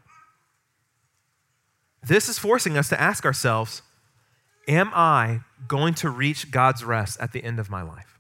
This 2.02 2.28
is 2.28 2.40
forcing 2.40 2.76
us 2.76 2.88
to 2.88 3.00
ask 3.00 3.24
ourselves 3.24 3.82
Am 4.66 4.90
I 4.94 5.42
going 5.68 5.94
to 5.94 6.10
reach 6.10 6.50
God's 6.50 6.82
rest 6.82 7.20
at 7.20 7.30
the 7.30 7.44
end 7.44 7.60
of 7.60 7.70
my 7.70 7.82
life? 7.82 8.11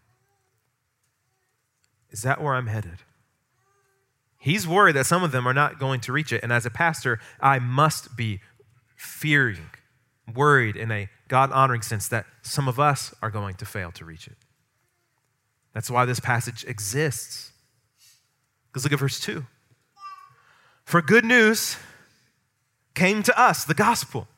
Is 2.12 2.22
that 2.22 2.40
where 2.40 2.54
I'm 2.54 2.66
headed? 2.66 2.98
He's 4.38 4.66
worried 4.66 4.96
that 4.96 5.06
some 5.06 5.22
of 5.22 5.32
them 5.32 5.46
are 5.46 5.54
not 5.54 5.78
going 5.78 6.00
to 6.00 6.12
reach 6.12 6.32
it. 6.32 6.42
And 6.42 6.52
as 6.52 6.66
a 6.66 6.70
pastor, 6.70 7.18
I 7.40 7.58
must 7.58 8.16
be 8.16 8.40
fearing, 8.96 9.70
worried 10.32 10.76
in 10.76 10.90
a 10.90 11.08
God 11.28 11.50
honoring 11.52 11.82
sense 11.82 12.08
that 12.08 12.26
some 12.42 12.68
of 12.68 12.78
us 12.78 13.14
are 13.22 13.30
going 13.30 13.54
to 13.56 13.64
fail 13.64 13.90
to 13.92 14.04
reach 14.04 14.26
it. 14.26 14.36
That's 15.72 15.90
why 15.90 16.04
this 16.04 16.20
passage 16.20 16.64
exists. 16.64 17.52
Because 18.66 18.84
look 18.84 18.92
at 18.92 18.98
verse 18.98 19.20
2. 19.20 19.46
For 20.84 21.00
good 21.00 21.24
news 21.24 21.76
came 22.94 23.22
to 23.22 23.40
us, 23.40 23.64
the 23.64 23.74
gospel, 23.74 24.28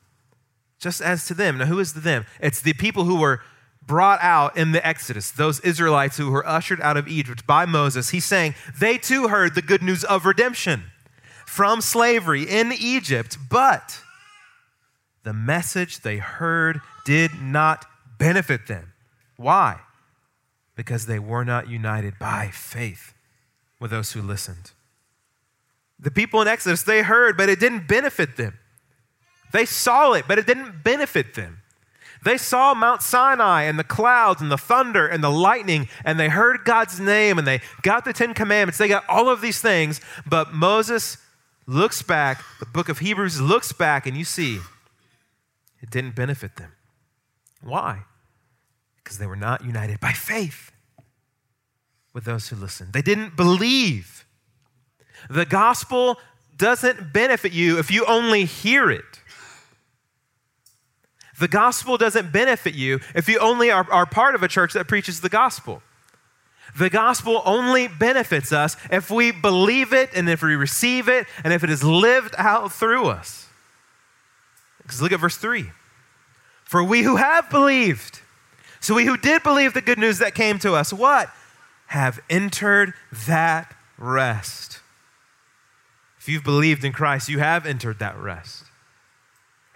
just 0.79 1.01
as 1.01 1.25
to 1.27 1.33
them. 1.33 1.57
Now, 1.57 1.65
who 1.65 1.79
is 1.79 1.93
the 1.93 1.99
them? 1.99 2.25
It's 2.39 2.61
the 2.61 2.73
people 2.73 3.05
who 3.05 3.19
were 3.19 3.41
brought 3.87 4.19
out 4.21 4.57
in 4.57 4.71
the 4.71 4.85
Exodus, 4.85 5.31
those 5.31 5.59
Israelites 5.61 6.17
who 6.17 6.31
were 6.31 6.47
ushered 6.47 6.81
out 6.81 6.97
of 6.97 7.07
Egypt 7.07 7.45
by 7.45 7.65
Moses. 7.65 8.09
He's 8.09 8.25
saying 8.25 8.55
they 8.79 8.97
too 8.97 9.27
heard 9.27 9.55
the 9.55 9.61
good 9.61 9.83
news 9.83 10.03
of 10.03 10.25
redemption 10.25 10.85
from 11.45 11.81
slavery 11.81 12.43
in 12.43 12.71
Egypt, 12.71 13.37
but 13.49 13.99
the 15.23 15.33
message 15.33 16.01
they 16.01 16.17
heard 16.17 16.81
did 17.05 17.41
not 17.41 17.85
benefit 18.17 18.67
them. 18.67 18.93
Why? 19.37 19.79
Because 20.75 21.05
they 21.05 21.19
were 21.19 21.45
not 21.45 21.69
united 21.69 22.17
by 22.19 22.49
faith 22.51 23.13
with 23.79 23.91
those 23.91 24.13
who 24.13 24.21
listened. 24.21 24.71
The 25.99 26.11
people 26.11 26.41
in 26.41 26.47
Exodus, 26.47 26.83
they 26.83 27.03
heard, 27.03 27.37
but 27.37 27.49
it 27.49 27.59
didn't 27.59 27.87
benefit 27.87 28.37
them. 28.37 28.59
They 29.53 29.65
saw 29.65 30.13
it, 30.13 30.25
but 30.27 30.37
it 30.37 30.45
didn't 30.45 30.83
benefit 30.83 31.35
them. 31.35 31.61
They 32.25 32.37
saw 32.37 32.73
Mount 32.73 33.03
Sinai 33.03 33.63
and 33.63 33.77
the 33.77 33.83
clouds 33.83 34.41
and 34.41 34.51
the 34.51 34.57
thunder 34.57 35.05
and 35.07 35.23
the 35.23 35.29
lightning, 35.29 35.87
and 36.03 36.19
they 36.19 36.27
heard 36.27 36.65
God's 36.65 36.99
name 36.99 37.37
and 37.37 37.47
they 37.47 37.61
got 37.83 38.03
the 38.03 38.13
Ten 38.13 38.33
Commandments. 38.33 38.79
They 38.79 38.87
got 38.87 39.07
all 39.07 39.29
of 39.29 39.41
these 39.41 39.61
things, 39.61 40.01
but 40.25 40.51
Moses 40.51 41.17
looks 41.67 42.01
back, 42.01 42.43
the 42.59 42.65
book 42.65 42.89
of 42.89 42.97
Hebrews 42.97 43.39
looks 43.39 43.71
back, 43.71 44.07
and 44.07 44.17
you 44.17 44.25
see 44.25 44.59
it 45.81 45.91
didn't 45.91 46.15
benefit 46.15 46.55
them. 46.55 46.71
Why? 47.61 48.01
Because 49.03 49.19
they 49.19 49.27
were 49.27 49.35
not 49.35 49.63
united 49.63 49.99
by 49.99 50.11
faith 50.11 50.71
with 52.11 52.25
those 52.25 52.49
who 52.49 52.55
listened. 52.55 52.93
They 52.93 53.03
didn't 53.03 53.35
believe. 53.35 54.25
The 55.29 55.45
gospel 55.45 56.17
doesn't 56.57 57.13
benefit 57.13 57.51
you 57.51 57.77
if 57.77 57.91
you 57.91 58.03
only 58.05 58.45
hear 58.45 58.89
it. 58.89 59.21
The 61.37 61.47
gospel 61.47 61.97
doesn't 61.97 62.31
benefit 62.31 62.75
you 62.75 62.99
if 63.13 63.27
you 63.27 63.39
only 63.39 63.69
are, 63.69 63.85
are 63.91 64.05
part 64.05 64.35
of 64.35 64.43
a 64.43 64.47
church 64.47 64.73
that 64.73 64.87
preaches 64.87 65.21
the 65.21 65.29
gospel. 65.29 65.81
The 66.77 66.89
gospel 66.89 67.41
only 67.45 67.87
benefits 67.87 68.51
us 68.51 68.75
if 68.91 69.09
we 69.09 69.31
believe 69.31 69.93
it 69.93 70.09
and 70.13 70.29
if 70.29 70.41
we 70.41 70.55
receive 70.55 71.07
it 71.07 71.27
and 71.43 71.53
if 71.53 71.63
it 71.63 71.69
is 71.69 71.83
lived 71.83 72.35
out 72.37 72.71
through 72.71 73.07
us. 73.07 73.47
Because 74.81 75.01
look 75.01 75.11
at 75.11 75.19
verse 75.19 75.37
3. 75.37 75.71
For 76.63 76.83
we 76.83 77.03
who 77.03 77.17
have 77.17 77.49
believed, 77.49 78.21
so 78.79 78.95
we 78.95 79.05
who 79.05 79.17
did 79.17 79.43
believe 79.43 79.73
the 79.73 79.81
good 79.81 79.97
news 79.97 80.19
that 80.19 80.35
came 80.35 80.59
to 80.59 80.73
us, 80.73 80.91
what? 80.91 81.29
Have 81.87 82.19
entered 82.29 82.93
that 83.27 83.75
rest. 83.97 84.79
If 86.17 86.27
you've 86.27 86.43
believed 86.43 86.83
in 86.83 86.91
Christ, 86.91 87.29
you 87.29 87.39
have 87.39 87.65
entered 87.65 87.99
that 87.99 88.17
rest 88.17 88.64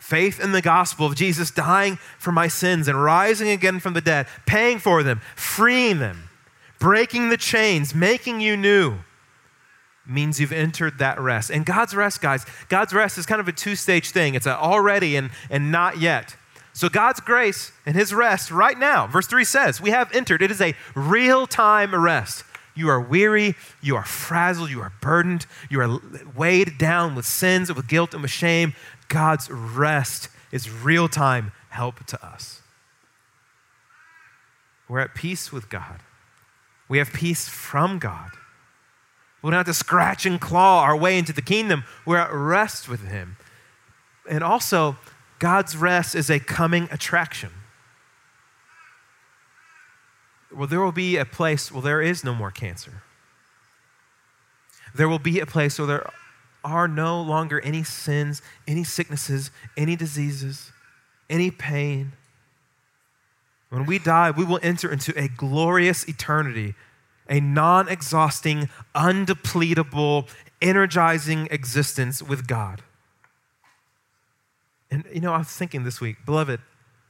faith 0.09 0.39
in 0.39 0.53
the 0.53 0.61
gospel 0.61 1.05
of 1.05 1.15
Jesus 1.15 1.51
dying 1.51 1.97
for 2.17 2.31
my 2.31 2.47
sins 2.47 2.87
and 2.87 3.01
rising 3.01 3.49
again 3.49 3.79
from 3.79 3.93
the 3.93 4.01
dead, 4.01 4.25
paying 4.47 4.79
for 4.79 5.03
them, 5.03 5.21
freeing 5.35 5.99
them, 5.99 6.29
breaking 6.79 7.29
the 7.29 7.37
chains, 7.37 7.93
making 7.93 8.41
you 8.41 8.57
new, 8.57 8.97
means 10.07 10.39
you've 10.39 10.51
entered 10.51 10.97
that 10.97 11.19
rest. 11.19 11.51
And 11.51 11.63
God's 11.63 11.93
rest, 11.95 12.21
guys, 12.21 12.43
God's 12.69 12.91
rest 12.91 13.19
is 13.19 13.27
kind 13.27 13.39
of 13.39 13.47
a 13.47 13.51
two 13.51 13.75
stage 13.75 14.09
thing 14.09 14.33
it's 14.33 14.47
already 14.47 15.15
and, 15.15 15.29
and 15.51 15.71
not 15.71 15.99
yet. 15.99 16.35
So 16.73 16.89
God's 16.89 17.19
grace 17.19 17.71
and 17.85 17.95
his 17.95 18.11
rest 18.11 18.49
right 18.49 18.79
now, 18.79 19.05
verse 19.05 19.27
3 19.27 19.43
says, 19.43 19.79
we 19.79 19.91
have 19.91 20.11
entered. 20.11 20.41
It 20.41 20.49
is 20.49 20.61
a 20.61 20.73
real 20.95 21.45
time 21.45 21.93
rest. 21.93 22.43
You 22.73 22.89
are 22.89 23.01
weary, 23.01 23.55
you 23.81 23.95
are 23.95 24.05
frazzled, 24.05 24.69
you 24.69 24.81
are 24.81 24.93
burdened, 25.01 25.45
you 25.69 25.81
are 25.81 25.99
weighed 26.35 26.77
down 26.77 27.13
with 27.13 27.25
sins, 27.25 27.71
with 27.71 27.87
guilt, 27.87 28.13
and 28.13 28.21
with 28.21 28.31
shame. 28.31 28.73
God's 29.09 29.49
rest 29.51 30.29
is 30.51 30.69
real 30.69 31.09
time 31.09 31.51
help 31.69 32.05
to 32.05 32.25
us. 32.25 32.61
We're 34.87 34.99
at 34.99 35.13
peace 35.13 35.51
with 35.51 35.69
God. 35.69 35.99
We 36.87 36.97
have 36.97 37.13
peace 37.13 37.47
from 37.47 37.99
God. 37.99 38.31
We 39.41 39.51
don't 39.51 39.57
have 39.57 39.65
to 39.67 39.73
scratch 39.73 40.25
and 40.25 40.41
claw 40.41 40.83
our 40.83 40.97
way 40.97 41.17
into 41.17 41.33
the 41.33 41.41
kingdom. 41.41 41.83
We're 42.05 42.17
at 42.17 42.33
rest 42.33 42.89
with 42.89 43.07
Him. 43.07 43.37
And 44.29 44.43
also, 44.43 44.97
God's 45.37 45.77
rest 45.77 46.15
is 46.15 46.29
a 46.29 46.39
coming 46.39 46.89
attraction. 46.91 47.51
Well, 50.51 50.67
there 50.67 50.81
will 50.81 50.91
be 50.91 51.17
a 51.17 51.25
place 51.25 51.71
where 51.71 51.81
there 51.81 52.01
is 52.01 52.23
no 52.23 52.33
more 52.33 52.51
cancer. 52.51 53.03
There 54.95 55.07
will 55.07 55.19
be 55.19 55.39
a 55.39 55.45
place 55.45 55.77
where 55.77 55.87
there 55.87 56.09
are 56.63 56.87
no 56.87 57.21
longer 57.21 57.59
any 57.61 57.83
sins, 57.83 58.41
any 58.67 58.83
sicknesses, 58.83 59.51
any 59.77 59.95
diseases, 59.95 60.71
any 61.29 61.51
pain. 61.51 62.13
When 63.69 63.85
we 63.85 63.99
die, 63.99 64.31
we 64.31 64.43
will 64.43 64.59
enter 64.63 64.91
into 64.91 65.17
a 65.17 65.27
glorious 65.27 66.07
eternity, 66.07 66.75
a 67.29 67.39
non 67.39 67.87
exhausting, 67.87 68.69
undepletable, 68.95 70.27
energizing 70.61 71.47
existence 71.51 72.21
with 72.21 72.47
God. 72.47 72.81
And 74.91 75.05
you 75.13 75.21
know, 75.21 75.33
I 75.33 75.37
was 75.37 75.49
thinking 75.49 75.83
this 75.83 76.01
week, 76.01 76.25
beloved, 76.25 76.59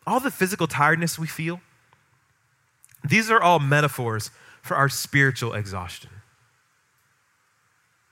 all 0.06 0.20
the 0.20 0.32
physical 0.32 0.68
tiredness 0.68 1.18
we 1.18 1.27
feel, 1.27 1.62
these 3.08 3.32
are 3.32 3.41
all 3.41 3.60
metaphors 3.60 4.32
for 4.62 4.75
our 4.75 4.89
spiritual 4.89 5.53
exhaustion. 5.53 6.10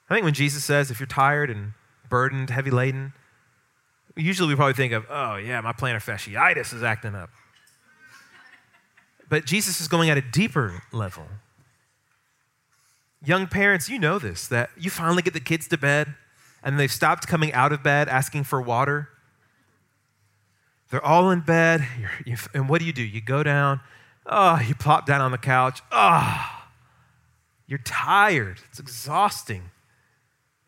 I 0.09 0.13
think 0.13 0.23
when 0.23 0.33
Jesus 0.33 0.63
says, 0.63 0.89
if 0.89 0.99
you're 0.99 1.07
tired 1.07 1.49
and 1.49 1.73
burdened, 2.09 2.49
heavy 2.49 2.71
laden, 2.71 3.13
usually 4.15 4.49
we 4.49 4.55
probably 4.55 4.73
think 4.73 4.93
of, 4.93 5.05
oh, 5.09 5.35
yeah, 5.35 5.59
my 5.61 5.73
plantar 5.73 6.03
fasciitis 6.03 6.73
is 6.73 6.83
acting 6.83 7.15
up. 7.15 7.29
But 9.29 9.45
Jesus 9.45 9.81
is 9.81 9.87
going 9.87 10.09
at 10.09 10.17
a 10.17 10.21
deeper 10.21 10.81
level. 10.93 11.27
Young 13.23 13.47
parents, 13.47 13.89
you 13.89 13.99
know 13.99 14.19
this, 14.19 14.47
that 14.47 14.69
you 14.77 14.89
finally 14.89 15.21
get 15.21 15.33
the 15.33 15.39
kids 15.39 15.67
to 15.67 15.77
bed 15.77 16.15
and 16.63 16.79
they've 16.79 16.91
stopped 16.91 17.27
coming 17.27 17.51
out 17.53 17.73
of 17.73 17.83
bed 17.83 18.07
asking 18.07 18.45
for 18.45 18.61
water. 18.61 19.09
They're 20.89 21.03
all 21.03 21.29
in 21.31 21.41
bed, 21.41 21.85
you, 22.25 22.37
and 22.53 22.69
what 22.69 22.79
do 22.79 22.85
you 22.85 22.93
do? 22.93 23.03
You 23.03 23.19
go 23.19 23.43
down, 23.43 23.81
oh, 24.25 24.59
you 24.65 24.73
plop 24.73 25.05
down 25.05 25.19
on 25.19 25.31
the 25.31 25.37
couch, 25.37 25.81
oh, 25.91 26.65
you're 27.67 27.79
tired, 27.79 28.59
it's 28.69 28.79
exhausting. 28.79 29.63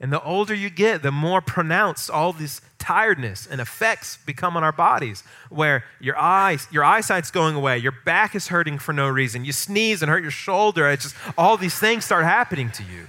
And 0.01 0.13
the 0.13 0.23
older 0.23 0.53
you 0.53 0.69
get, 0.69 1.01
the 1.01 1.11
more 1.11 1.41
pronounced 1.41 2.09
all 2.09 2.31
this 2.31 2.61
tiredness 2.77 3.45
and 3.45 3.59
effects 3.59 4.17
become 4.25 4.55
on 4.55 4.63
our 4.63 4.71
bodies, 4.71 5.23
where 5.49 5.83
your 5.99 6.17
eyes, 6.17 6.67
your 6.71 6.85
eyesight's 6.85 7.31
going 7.31 7.55
away, 7.55 7.77
your 7.77 7.93
back 8.05 8.33
is 8.33 8.47
hurting 8.47 8.79
for 8.79 8.93
no 8.93 9.09
reason, 9.09 9.43
you 9.43 9.51
sneeze 9.51 10.01
and 10.01 10.09
hurt 10.09 10.21
your 10.21 10.31
shoulder. 10.31 10.89
It's 10.89 11.03
just 11.03 11.15
all 11.37 11.57
these 11.57 11.77
things 11.77 12.05
start 12.05 12.23
happening 12.23 12.71
to 12.71 12.83
you. 12.83 13.07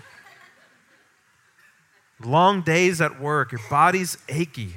Long 2.22 2.60
days 2.60 3.00
at 3.00 3.20
work, 3.20 3.52
your 3.52 3.60
body's 3.70 4.18
achy. 4.28 4.74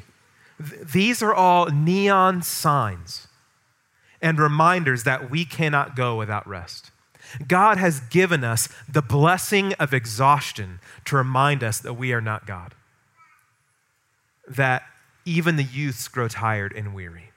These 0.59 1.21
are 1.21 1.33
all 1.33 1.65
neon 1.65 2.41
signs 2.43 3.27
and 4.21 4.39
reminders 4.39 5.03
that 5.03 5.29
we 5.29 5.43
cannot 5.43 5.95
go 5.95 6.15
without 6.15 6.47
rest. 6.47 6.91
God 7.47 7.77
has 7.77 7.99
given 7.99 8.43
us 8.43 8.69
the 8.87 9.01
blessing 9.01 9.73
of 9.73 9.93
exhaustion 9.93 10.79
to 11.05 11.15
remind 11.15 11.63
us 11.63 11.79
that 11.79 11.93
we 11.93 12.13
are 12.13 12.21
not 12.21 12.45
God. 12.45 12.73
That 14.47 14.83
even 15.25 15.55
the 15.55 15.63
youths 15.63 16.07
grow 16.07 16.27
tired 16.27 16.73
and 16.73 16.93
weary. 16.93 17.31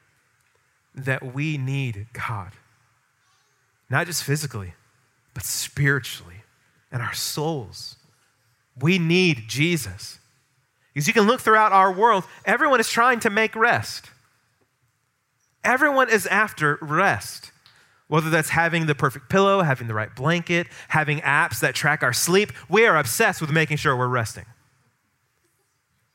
That 0.95 1.35
we 1.35 1.57
need 1.57 2.07
God. 2.13 2.53
Not 3.89 4.07
just 4.07 4.25
physically, 4.25 4.75
but 5.35 5.45
spiritually 5.45 6.43
and 6.91 7.03
our 7.03 7.15
souls. 7.15 7.97
We 8.81 8.99
need 8.99 9.45
Jesus. 9.49 10.19
Because 10.93 11.07
you 11.07 11.15
can 11.15 11.27
look 11.27 11.41
throughout 11.41 11.73
our 11.73 11.93
world, 11.93 12.25
everyone 12.45 12.81
is 12.81 12.89
trying 12.89 13.21
to 13.21 13.31
make 13.31 13.55
rest. 13.55 14.11
Everyone 15.63 16.09
is 16.09 16.27
after 16.27 16.79
rest. 16.81 17.51
Whether 18.09 18.31
that's 18.31 18.51
having 18.51 18.87
the 18.87 18.95
perfect 18.95 19.29
pillow, 19.29 19.63
having 19.63 19.89
the 19.89 19.95
right 19.95 20.15
blanket, 20.15 20.69
having 20.89 21.19
apps 21.21 21.61
that 21.61 21.75
track 21.75 22.03
our 22.03 22.13
sleep, 22.13 22.53
we 22.69 22.87
are 22.87 22.97
obsessed 22.97 23.41
with 23.41 23.51
making 23.51 23.79
sure 23.79 23.97
we're 23.97 24.07
resting. 24.07 24.47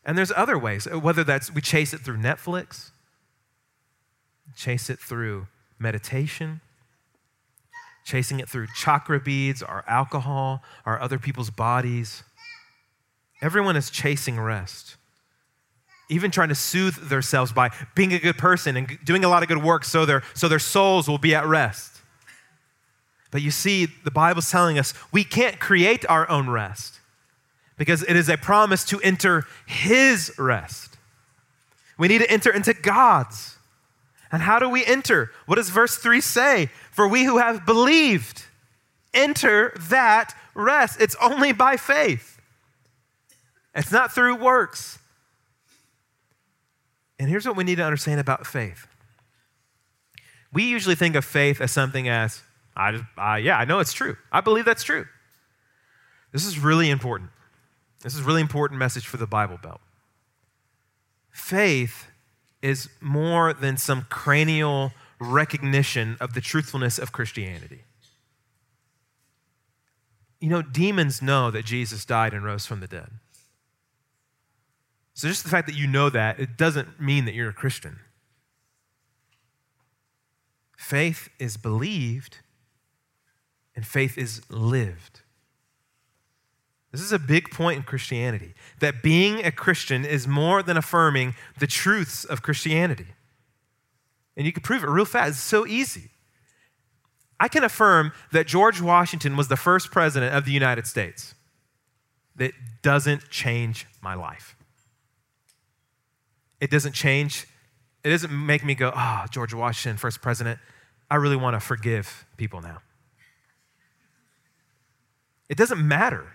And 0.05 0.17
there's 0.17 0.31
other 0.35 0.57
ways, 0.57 0.85
whether 0.85 1.23
that's 1.23 1.53
we 1.53 1.61
chase 1.61 1.93
it 1.93 1.99
through 1.99 2.17
Netflix, 2.17 2.91
chase 4.55 4.89
it 4.89 4.99
through 4.99 5.47
meditation, 5.77 6.61
chasing 8.05 8.39
it 8.39 8.49
through 8.49 8.67
chakra 8.75 9.19
beads, 9.19 9.61
our 9.61 9.83
alcohol, 9.87 10.63
our 10.85 10.99
other 10.99 11.19
people's 11.19 11.49
bodies. 11.49 12.23
Everyone 13.41 13.75
is 13.75 13.89
chasing 13.89 14.39
rest. 14.39 14.95
Even 16.11 16.29
trying 16.29 16.49
to 16.49 16.55
soothe 16.55 17.09
themselves 17.09 17.51
by 17.51 17.71
being 17.95 18.13
a 18.13 18.19
good 18.19 18.37
person 18.37 18.75
and 18.75 18.99
doing 19.03 19.23
a 19.23 19.29
lot 19.29 19.43
of 19.43 19.49
good 19.49 19.63
work 19.63 19.85
so 19.85 20.05
their, 20.05 20.21
so 20.33 20.47
their 20.47 20.59
souls 20.59 21.07
will 21.07 21.17
be 21.17 21.33
at 21.33 21.45
rest. 21.45 22.01
But 23.31 23.41
you 23.41 23.49
see, 23.49 23.85
the 23.85 24.11
Bible's 24.11 24.51
telling 24.51 24.77
us 24.77 24.93
we 25.13 25.23
can't 25.23 25.59
create 25.59 26.05
our 26.09 26.29
own 26.29 26.49
rest 26.49 26.99
because 27.77 28.03
it 28.03 28.17
is 28.17 28.27
a 28.27 28.37
promise 28.37 28.83
to 28.85 28.99
enter 29.01 29.45
His 29.65 30.33
rest. 30.37 30.97
We 31.97 32.09
need 32.09 32.19
to 32.19 32.29
enter 32.29 32.51
into 32.51 32.73
God's. 32.73 33.55
And 34.33 34.41
how 34.41 34.59
do 34.59 34.69
we 34.69 34.85
enter? 34.85 35.31
What 35.45 35.55
does 35.55 35.69
verse 35.69 35.95
3 35.95 36.19
say? 36.19 36.69
For 36.91 37.07
we 37.07 37.23
who 37.23 37.37
have 37.37 37.65
believed 37.65 38.45
enter 39.13 39.73
that 39.89 40.35
rest. 40.53 40.99
It's 40.99 41.15
only 41.21 41.53
by 41.53 41.77
faith, 41.77 42.41
it's 43.73 43.91
not 43.91 44.11
through 44.11 44.35
works. 44.35 44.99
And 47.21 47.29
here's 47.29 47.45
what 47.45 47.55
we 47.55 47.63
need 47.63 47.75
to 47.75 47.83
understand 47.83 48.19
about 48.19 48.47
faith. 48.47 48.87
We 50.51 50.63
usually 50.63 50.95
think 50.95 51.15
of 51.15 51.23
faith 51.23 51.61
as 51.61 51.71
something 51.71 52.09
as, 52.09 52.41
I 52.75 52.93
just, 52.93 53.03
uh, 53.15 53.35
yeah, 53.35 53.59
I 53.59 53.65
know 53.65 53.77
it's 53.77 53.93
true. 53.93 54.17
I 54.31 54.41
believe 54.41 54.65
that's 54.65 54.81
true. 54.81 55.05
This 56.31 56.47
is 56.47 56.57
really 56.57 56.89
important. 56.89 57.29
This 58.01 58.15
is 58.15 58.23
really 58.23 58.41
important 58.41 58.79
message 58.79 59.05
for 59.05 59.17
the 59.17 59.27
Bible 59.27 59.59
Belt. 59.61 59.81
Faith 61.29 62.07
is 62.63 62.89
more 62.99 63.53
than 63.53 63.77
some 63.77 64.07
cranial 64.09 64.91
recognition 65.19 66.17
of 66.19 66.33
the 66.33 66.41
truthfulness 66.41 66.97
of 66.97 67.11
Christianity. 67.11 67.83
You 70.39 70.49
know, 70.49 70.63
demons 70.63 71.21
know 71.21 71.51
that 71.51 71.65
Jesus 71.65 72.03
died 72.03 72.33
and 72.33 72.43
rose 72.43 72.65
from 72.65 72.79
the 72.79 72.87
dead. 72.87 73.11
So 75.13 75.27
just 75.27 75.43
the 75.43 75.49
fact 75.49 75.67
that 75.67 75.75
you 75.75 75.87
know 75.87 76.09
that, 76.09 76.39
it 76.39 76.57
doesn't 76.57 76.99
mean 76.99 77.25
that 77.25 77.33
you're 77.33 77.49
a 77.49 77.53
Christian. 77.53 77.99
Faith 80.77 81.29
is 81.37 81.57
believed, 81.57 82.37
and 83.75 83.85
faith 83.85 84.17
is 84.17 84.41
lived. 84.49 85.21
This 86.91 87.01
is 87.01 87.13
a 87.13 87.19
big 87.19 87.49
point 87.51 87.77
in 87.77 87.83
Christianity 87.83 88.53
that 88.79 89.01
being 89.01 89.45
a 89.45 89.51
Christian 89.51 90.03
is 90.03 90.27
more 90.27 90.61
than 90.61 90.75
affirming 90.75 91.35
the 91.57 91.67
truths 91.67 92.25
of 92.25 92.41
Christianity. 92.41 93.07
And 94.35 94.45
you 94.45 94.51
can 94.51 94.63
prove 94.63 94.83
it 94.83 94.89
real 94.89 95.05
fast. 95.05 95.29
It's 95.29 95.39
so 95.39 95.65
easy. 95.65 96.09
I 97.39 97.47
can 97.47 97.63
affirm 97.63 98.11
that 98.31 98.45
George 98.45 98.81
Washington 98.81 99.37
was 99.37 99.47
the 99.47 99.57
first 99.57 99.91
president 99.91 100.35
of 100.35 100.45
the 100.45 100.51
United 100.51 100.85
States. 100.85 101.33
That 102.35 102.51
doesn't 102.81 103.29
change 103.29 103.87
my 104.01 104.13
life. 104.13 104.55
It 106.61 106.69
doesn't 106.69 106.93
change, 106.93 107.47
it 108.03 108.09
doesn't 108.11 108.31
make 108.31 108.63
me 108.63 108.75
go, 108.75 108.93
oh, 108.95 109.25
George 109.31 109.53
Washington, 109.53 109.97
first 109.97 110.21
president. 110.21 110.59
I 111.09 111.15
really 111.15 111.35
want 111.35 111.55
to 111.55 111.59
forgive 111.59 112.25
people 112.37 112.61
now. 112.61 112.81
It 115.49 115.57
doesn't 115.57 115.85
matter. 115.85 116.31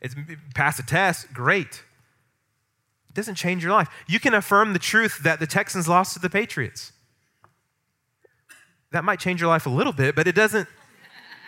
It's 0.00 0.14
pass 0.54 0.78
a 0.78 0.84
test, 0.84 1.32
great. 1.32 1.82
It 3.08 3.14
doesn't 3.14 3.34
change 3.34 3.64
your 3.64 3.72
life. 3.72 3.88
You 4.06 4.20
can 4.20 4.34
affirm 4.34 4.74
the 4.74 4.78
truth 4.78 5.18
that 5.24 5.40
the 5.40 5.46
Texans 5.46 5.88
lost 5.88 6.12
to 6.12 6.20
the 6.20 6.30
Patriots. 6.30 6.92
That 8.92 9.04
might 9.04 9.18
change 9.18 9.40
your 9.40 9.48
life 9.48 9.66
a 9.66 9.70
little 9.70 9.92
bit, 9.92 10.14
but 10.14 10.28
it 10.28 10.34
doesn't 10.34 10.68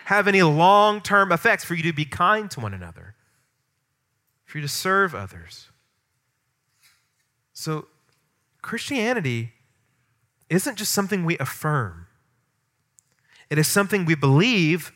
have 0.07 0.27
any 0.27 0.43
long 0.43 1.01
term 1.01 1.31
effects 1.31 1.65
for 1.65 1.75
you 1.75 1.83
to 1.85 1.93
be 1.93 2.05
kind 2.05 2.51
to 2.51 2.61
one 2.61 2.75
another, 2.75 3.15
for 4.45 4.59
you 4.59 4.63
to 4.63 4.69
serve 4.69 5.15
others. 5.15 5.70
So, 7.61 7.89
Christianity 8.63 9.53
isn't 10.49 10.77
just 10.77 10.93
something 10.93 11.27
we 11.27 11.37
affirm, 11.37 12.07
it 13.51 13.59
is 13.59 13.69
something 13.69 14.07
we 14.07 14.15
believe, 14.15 14.93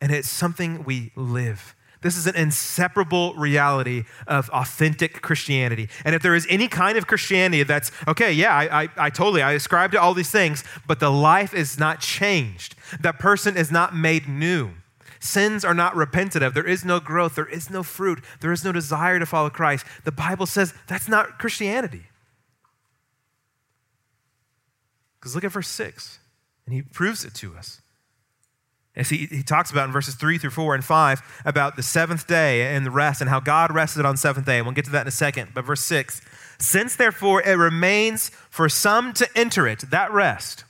and 0.00 0.10
it's 0.10 0.30
something 0.30 0.84
we 0.84 1.12
live. 1.14 1.74
This 2.00 2.16
is 2.16 2.26
an 2.26 2.36
inseparable 2.36 3.34
reality 3.34 4.04
of 4.26 4.48
authentic 4.48 5.20
Christianity. 5.20 5.90
And 6.06 6.14
if 6.14 6.22
there 6.22 6.34
is 6.34 6.46
any 6.48 6.68
kind 6.68 6.96
of 6.96 7.06
Christianity 7.06 7.62
that's, 7.64 7.90
okay, 8.08 8.32
yeah, 8.32 8.54
I, 8.54 8.84
I, 8.84 8.88
I, 8.96 9.10
totally, 9.10 9.42
I 9.42 9.52
ascribe 9.52 9.92
to 9.92 10.00
all 10.00 10.14
these 10.14 10.30
things, 10.30 10.64
but 10.86 11.00
the 11.00 11.10
life 11.10 11.52
is 11.52 11.78
not 11.78 12.00
changed, 12.00 12.76
that 13.00 13.18
person 13.18 13.58
is 13.58 13.70
not 13.70 13.94
made 13.94 14.26
new. 14.26 14.70
Sins 15.24 15.64
are 15.64 15.72
not 15.72 15.96
repented 15.96 16.42
of. 16.42 16.52
There 16.52 16.68
is 16.68 16.84
no 16.84 17.00
growth. 17.00 17.34
There 17.34 17.48
is 17.48 17.70
no 17.70 17.82
fruit. 17.82 18.22
There 18.40 18.52
is 18.52 18.62
no 18.62 18.72
desire 18.72 19.18
to 19.18 19.24
follow 19.24 19.48
Christ. 19.48 19.86
The 20.04 20.12
Bible 20.12 20.44
says 20.44 20.74
that's 20.86 21.08
not 21.08 21.38
Christianity. 21.38 22.02
Because 25.18 25.34
look 25.34 25.44
at 25.44 25.52
verse 25.52 25.68
6, 25.68 26.18
and 26.66 26.74
he 26.74 26.82
proves 26.82 27.24
it 27.24 27.32
to 27.36 27.56
us. 27.56 27.80
As 28.94 29.08
he, 29.08 29.24
he 29.26 29.42
talks 29.42 29.70
about 29.70 29.86
in 29.86 29.92
verses 29.92 30.14
3 30.14 30.36
through 30.36 30.50
4 30.50 30.74
and 30.74 30.84
5 30.84 31.42
about 31.46 31.76
the 31.76 31.82
seventh 31.82 32.26
day 32.26 32.74
and 32.74 32.84
the 32.84 32.90
rest 32.90 33.22
and 33.22 33.30
how 33.30 33.40
God 33.40 33.74
rested 33.74 34.04
on 34.04 34.18
seventh 34.18 34.44
day. 34.44 34.58
And 34.58 34.66
we'll 34.66 34.74
get 34.74 34.84
to 34.84 34.90
that 34.90 35.02
in 35.02 35.08
a 35.08 35.10
second. 35.10 35.52
But 35.54 35.64
verse 35.64 35.80
6 35.80 36.20
Since 36.58 36.96
therefore 36.96 37.40
it 37.40 37.54
remains 37.54 38.28
for 38.50 38.68
some 38.68 39.14
to 39.14 39.26
enter 39.34 39.66
it, 39.66 39.90
that 39.90 40.12
rest, 40.12 40.64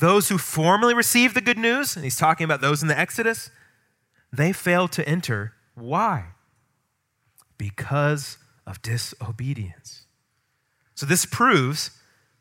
those 0.00 0.28
who 0.28 0.38
formerly 0.38 0.94
received 0.94 1.34
the 1.34 1.40
good 1.40 1.58
news, 1.58 1.96
and 1.96 2.04
he's 2.04 2.16
talking 2.16 2.44
about 2.44 2.60
those 2.60 2.82
in 2.82 2.88
the 2.88 2.98
Exodus, 2.98 3.50
they 4.32 4.52
failed 4.52 4.92
to 4.92 5.08
enter. 5.08 5.54
Why? 5.74 6.26
Because 7.58 8.38
of 8.66 8.82
disobedience. 8.82 10.06
So 10.94 11.06
this 11.06 11.26
proves 11.26 11.90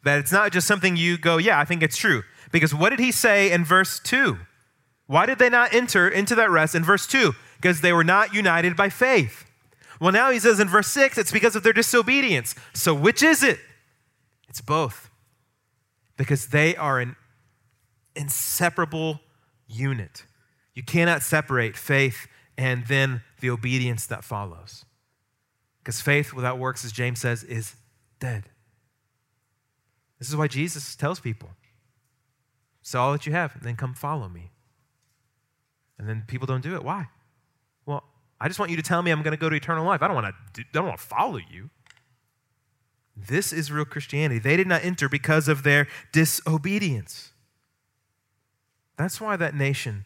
that 0.03 0.19
it's 0.19 0.31
not 0.31 0.51
just 0.51 0.67
something 0.67 0.95
you 0.95 1.17
go, 1.17 1.37
yeah, 1.37 1.59
I 1.59 1.65
think 1.65 1.81
it's 1.81 1.97
true. 1.97 2.23
Because 2.51 2.73
what 2.73 2.89
did 2.89 2.99
he 2.99 3.11
say 3.11 3.51
in 3.51 3.63
verse 3.63 3.99
2? 3.99 4.37
Why 5.07 5.25
did 5.25 5.39
they 5.39 5.49
not 5.49 5.73
enter 5.73 6.07
into 6.07 6.35
that 6.35 6.49
rest 6.49 6.75
in 6.75 6.83
verse 6.83 7.07
2? 7.07 7.33
Because 7.57 7.81
they 7.81 7.93
were 7.93 8.03
not 8.03 8.33
united 8.33 8.75
by 8.75 8.89
faith. 8.89 9.45
Well, 9.99 10.11
now 10.11 10.31
he 10.31 10.39
says 10.39 10.59
in 10.59 10.67
verse 10.67 10.87
6, 10.87 11.17
it's 11.17 11.31
because 11.31 11.55
of 11.55 11.63
their 11.63 11.73
disobedience. 11.73 12.55
So 12.73 12.93
which 12.93 13.23
is 13.23 13.43
it? 13.43 13.59
It's 14.49 14.61
both. 14.61 15.09
Because 16.17 16.47
they 16.47 16.75
are 16.75 16.99
an 16.99 17.15
inseparable 18.15 19.21
unit. 19.67 20.25
You 20.73 20.83
cannot 20.83 21.21
separate 21.21 21.77
faith 21.77 22.27
and 22.57 22.85
then 22.87 23.23
the 23.39 23.49
obedience 23.49 24.05
that 24.07 24.23
follows. 24.23 24.85
Because 25.79 26.01
faith 26.01 26.33
without 26.33 26.59
works, 26.59 26.85
as 26.85 26.91
James 26.91 27.19
says, 27.19 27.43
is 27.43 27.75
dead. 28.19 28.45
This 30.19 30.29
is 30.29 30.35
why 30.35 30.47
Jesus 30.47 30.95
tells 30.95 31.19
people 31.19 31.49
sell 32.81 33.03
all 33.03 33.11
that 33.11 33.25
you 33.25 33.33
have 33.33 33.55
and 33.55 33.63
then 33.63 33.75
come 33.75 33.93
follow 33.93 34.29
me. 34.29 34.51
And 35.97 36.07
then 36.07 36.23
people 36.27 36.47
don't 36.47 36.63
do 36.63 36.75
it. 36.75 36.83
Why? 36.83 37.07
Well, 37.85 38.03
I 38.39 38.47
just 38.47 38.59
want 38.59 38.71
you 38.71 38.77
to 38.77 38.83
tell 38.83 39.01
me 39.01 39.11
I'm 39.11 39.21
going 39.21 39.31
to 39.31 39.37
go 39.37 39.49
to 39.49 39.55
eternal 39.55 39.85
life. 39.85 40.01
I 40.01 40.07
don't 40.07 40.15
want 40.15 40.33
to. 40.53 40.61
I 40.61 40.65
don't 40.71 40.85
want 40.85 40.97
to 40.97 41.05
follow 41.05 41.37
you. 41.37 41.69
This 43.15 43.53
is 43.53 43.71
real 43.71 43.85
Christianity. 43.85 44.39
They 44.39 44.57
did 44.57 44.67
not 44.67 44.83
enter 44.83 45.07
because 45.07 45.47
of 45.47 45.63
their 45.63 45.87
disobedience. 46.11 47.32
That's 48.97 49.19
why 49.19 49.35
that 49.37 49.55
nation, 49.55 50.05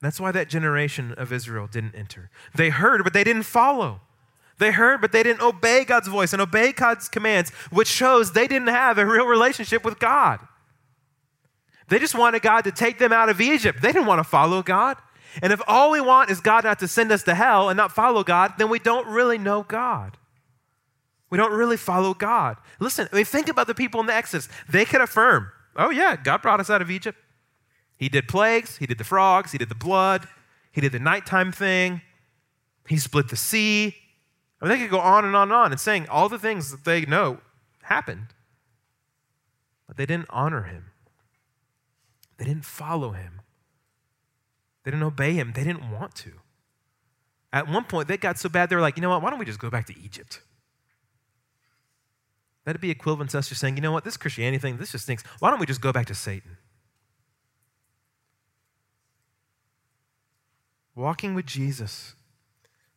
that's 0.00 0.20
why 0.20 0.32
that 0.32 0.48
generation 0.48 1.12
of 1.16 1.32
Israel 1.32 1.66
didn't 1.66 1.94
enter. 1.94 2.30
They 2.54 2.70
heard, 2.70 3.04
but 3.04 3.12
they 3.12 3.24
didn't 3.24 3.44
follow. 3.44 4.00
They 4.58 4.70
heard, 4.70 5.00
but 5.00 5.12
they 5.12 5.22
didn't 5.22 5.42
obey 5.42 5.84
God's 5.84 6.08
voice 6.08 6.32
and 6.32 6.40
obey 6.40 6.72
God's 6.72 7.08
commands, 7.08 7.50
which 7.70 7.88
shows 7.88 8.32
they 8.32 8.46
didn't 8.46 8.68
have 8.68 8.98
a 8.98 9.06
real 9.06 9.26
relationship 9.26 9.84
with 9.84 9.98
God. 9.98 10.40
They 11.88 11.98
just 11.98 12.14
wanted 12.14 12.42
God 12.42 12.62
to 12.62 12.72
take 12.72 12.98
them 12.98 13.12
out 13.12 13.28
of 13.28 13.40
Egypt. 13.40 13.82
They 13.82 13.92
didn't 13.92 14.06
want 14.06 14.20
to 14.20 14.24
follow 14.24 14.62
God. 14.62 14.96
And 15.42 15.52
if 15.52 15.60
all 15.66 15.90
we 15.90 16.00
want 16.00 16.30
is 16.30 16.40
God 16.40 16.64
not 16.64 16.78
to 16.78 16.88
send 16.88 17.10
us 17.10 17.24
to 17.24 17.34
hell 17.34 17.68
and 17.68 17.76
not 17.76 17.92
follow 17.92 18.22
God, 18.22 18.54
then 18.56 18.68
we 18.68 18.78
don't 18.78 19.06
really 19.08 19.38
know 19.38 19.64
God. 19.64 20.16
We 21.30 21.36
don't 21.36 21.52
really 21.52 21.76
follow 21.76 22.14
God. 22.14 22.56
Listen, 22.78 23.08
I 23.12 23.16
mean, 23.16 23.24
think 23.24 23.48
about 23.48 23.66
the 23.66 23.74
people 23.74 24.00
in 24.00 24.06
the 24.06 24.14
Exodus. 24.14 24.48
They 24.68 24.84
could 24.84 25.00
affirm, 25.00 25.50
oh, 25.74 25.90
yeah, 25.90 26.16
God 26.16 26.42
brought 26.42 26.60
us 26.60 26.70
out 26.70 26.80
of 26.80 26.90
Egypt. 26.90 27.18
He 27.96 28.08
did 28.08 28.28
plagues, 28.28 28.78
he 28.78 28.86
did 28.86 28.98
the 28.98 29.04
frogs, 29.04 29.52
he 29.52 29.58
did 29.58 29.68
the 29.68 29.74
blood, 29.74 30.26
he 30.72 30.80
did 30.80 30.92
the 30.92 30.98
nighttime 30.98 31.52
thing, 31.52 32.02
he 32.88 32.96
split 32.98 33.28
the 33.28 33.36
sea. 33.36 33.94
I 34.60 34.64
mean, 34.64 34.76
they 34.76 34.82
could 34.82 34.90
go 34.90 35.00
on 35.00 35.24
and 35.24 35.36
on 35.36 35.48
and 35.48 35.52
on 35.52 35.70
and 35.72 35.80
saying 35.80 36.08
all 36.08 36.28
the 36.28 36.38
things 36.38 36.70
that 36.70 36.84
they 36.84 37.02
know 37.02 37.38
happened. 37.82 38.28
But 39.86 39.96
they 39.96 40.06
didn't 40.06 40.26
honor 40.30 40.62
him. 40.62 40.90
They 42.38 42.44
didn't 42.44 42.64
follow 42.64 43.12
him. 43.12 43.42
They 44.82 44.90
didn't 44.90 45.04
obey 45.04 45.32
him. 45.34 45.52
They 45.54 45.64
didn't 45.64 45.90
want 45.90 46.14
to. 46.16 46.32
At 47.52 47.68
one 47.68 47.84
point, 47.84 48.08
they 48.08 48.16
got 48.16 48.38
so 48.38 48.48
bad, 48.48 48.68
they 48.68 48.76
were 48.76 48.82
like, 48.82 48.96
you 48.96 49.02
know 49.02 49.10
what? 49.10 49.22
Why 49.22 49.30
don't 49.30 49.38
we 49.38 49.44
just 49.44 49.60
go 49.60 49.70
back 49.70 49.86
to 49.86 49.94
Egypt? 50.02 50.40
That'd 52.64 52.80
be 52.80 52.90
equivalent 52.90 53.30
to 53.30 53.38
us 53.38 53.48
just 53.48 53.60
saying, 53.60 53.76
you 53.76 53.82
know 53.82 53.92
what? 53.92 54.04
This 54.04 54.16
Christianity 54.16 54.58
thing, 54.58 54.78
this 54.78 54.92
just 54.92 55.04
stinks. 55.04 55.22
Why 55.38 55.50
don't 55.50 55.60
we 55.60 55.66
just 55.66 55.80
go 55.80 55.92
back 55.92 56.06
to 56.06 56.14
Satan? 56.14 56.56
Walking 60.96 61.34
with 61.34 61.46
Jesus, 61.46 62.14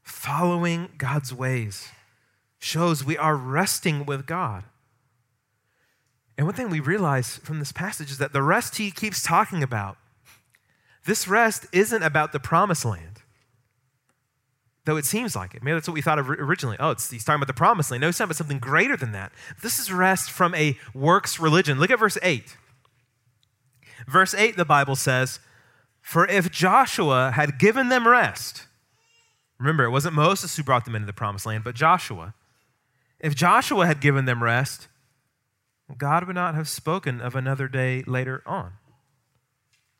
following 0.02 0.90
God's 0.98 1.34
ways, 1.34 1.90
shows 2.60 3.04
we 3.04 3.18
are 3.18 3.36
resting 3.36 4.06
with 4.06 4.26
God. 4.26 4.64
And 6.38 6.46
one 6.46 6.56
thing 6.56 6.70
we 6.70 6.80
realize 6.80 7.38
from 7.38 7.60
this 7.60 7.72
passage 7.72 8.12
is 8.12 8.20
that 8.20 8.34
the 8.34 8.44
rest 8.44 8.76
he 8.76 8.92
keeps 8.92 9.24
talking 9.24 9.64
about, 9.64 9.98
this 11.06 11.28
rest 11.28 11.66
isn't 11.72 12.04
about 12.04 12.32
the 12.32 12.40
promised 12.40 12.86
land. 12.86 13.22
Though 14.86 14.98
it 14.98 15.06
seems 15.06 15.36
like 15.36 15.54
it. 15.54 15.64
Maybe 15.64 15.74
that's 15.74 15.88
what 15.88 15.96
we 15.96 16.02
thought 16.02 16.20
of 16.20 16.30
originally. 16.30 16.78
Oh, 16.80 16.94
he's 16.94 17.26
talking 17.26 17.40
about 17.40 17.48
the 17.48 17.54
promised 17.54 17.92
land. 17.92 18.02
No, 18.02 18.08
he's 18.08 18.18
talking 18.18 18.28
about 18.28 18.38
something 18.38 18.60
greater 18.60 18.96
than 18.96 19.12
that. 19.12 19.34
This 19.62 19.80
is 19.80 19.92
rest 19.92 20.32
from 20.32 20.56
a 20.56 20.78
works 20.94 21.40
religion. 21.40 21.80
Look 21.80 21.92
at 21.92 22.00
verse 22.00 22.18
8. 22.22 22.56
Verse 24.08 24.34
8, 24.34 24.56
the 24.56 24.64
Bible 24.64 24.96
says, 24.96 25.40
For 26.08 26.26
if 26.26 26.50
Joshua 26.50 27.34
had 27.36 27.60
given 27.60 27.90
them 27.90 28.08
rest, 28.08 28.66
remember, 29.60 29.84
it 29.84 29.90
wasn't 29.90 30.16
Moses 30.16 30.56
who 30.56 30.64
brought 30.64 30.86
them 30.86 30.96
into 30.96 31.06
the 31.06 31.12
promised 31.12 31.46
land, 31.46 31.66
but 31.66 31.76
Joshua. 31.76 32.34
If 33.20 33.36
Joshua 33.36 33.86
had 33.86 34.00
given 34.00 34.24
them 34.24 34.42
rest, 34.42 34.88
God 35.98 36.26
would 36.26 36.38
not 36.38 36.56
have 36.56 36.70
spoken 36.70 37.20
of 37.20 37.36
another 37.36 37.68
day 37.68 38.06
later 38.08 38.42
on. 38.46 38.72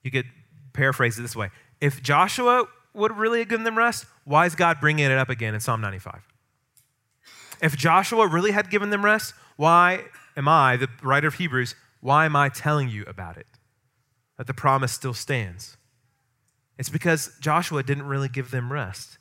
You 0.02 0.10
could 0.10 0.28
paraphrase 0.72 1.20
it 1.20 1.24
this 1.24 1.36
way 1.36 1.50
If 1.82 2.02
Joshua 2.02 2.68
would 2.94 3.18
really 3.18 3.40
have 3.40 3.50
given 3.50 3.66
them 3.66 3.78
rest, 3.78 4.06
why 4.24 4.46
is 4.46 4.56
God 4.56 4.80
bringing 4.80 5.04
it 5.04 5.12
up 5.12 5.28
again 5.28 5.54
in 5.54 5.60
Psalm 5.60 5.82
95? 5.82 6.26
If 7.62 7.76
Joshua 7.76 8.28
really 8.28 8.52
had 8.52 8.70
given 8.70 8.92
them 8.92 9.04
rest, 9.04 9.34
why 9.58 10.06
am 10.38 10.48
I, 10.48 10.78
the 10.78 10.88
writer 11.04 11.28
of 11.28 11.34
Hebrews, 11.34 11.76
why 12.00 12.24
am 12.24 12.38
I 12.38 12.48
telling 12.48 12.88
you 12.88 13.04
about 13.08 13.36
it? 13.36 13.48
That 14.38 14.48
the 14.48 14.54
promise 14.54 14.94
still 14.94 15.14
stands. 15.14 15.76
It's 16.78 16.90
because 16.90 17.32
Joshua 17.40 17.84
didn't 17.84 18.08
really 18.08 18.30
give 18.30 18.52
them 18.52 18.72
rest. 18.72 19.18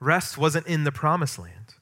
Rest 0.00 0.38
wasn't 0.38 0.66
in 0.66 0.84
the 0.84 0.92
promised 0.92 1.38
land. 1.38 1.74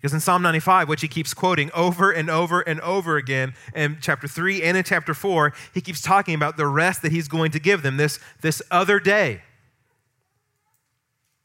Because 0.00 0.14
in 0.14 0.20
Psalm 0.20 0.42
95, 0.42 0.88
which 0.88 1.00
he 1.00 1.08
keeps 1.08 1.34
quoting 1.34 1.70
over 1.74 2.12
and 2.12 2.30
over 2.30 2.60
and 2.60 2.80
over 2.80 3.16
again 3.16 3.54
in 3.74 3.98
chapter 4.00 4.28
3 4.28 4.62
and 4.62 4.76
in 4.76 4.84
chapter 4.84 5.12
4, 5.12 5.52
he 5.74 5.80
keeps 5.80 6.00
talking 6.00 6.34
about 6.34 6.56
the 6.56 6.66
rest 6.66 7.02
that 7.02 7.10
he's 7.10 7.26
going 7.26 7.50
to 7.50 7.58
give 7.58 7.82
them, 7.82 7.96
this, 7.96 8.20
this 8.40 8.62
other 8.70 9.00
day. 9.00 9.42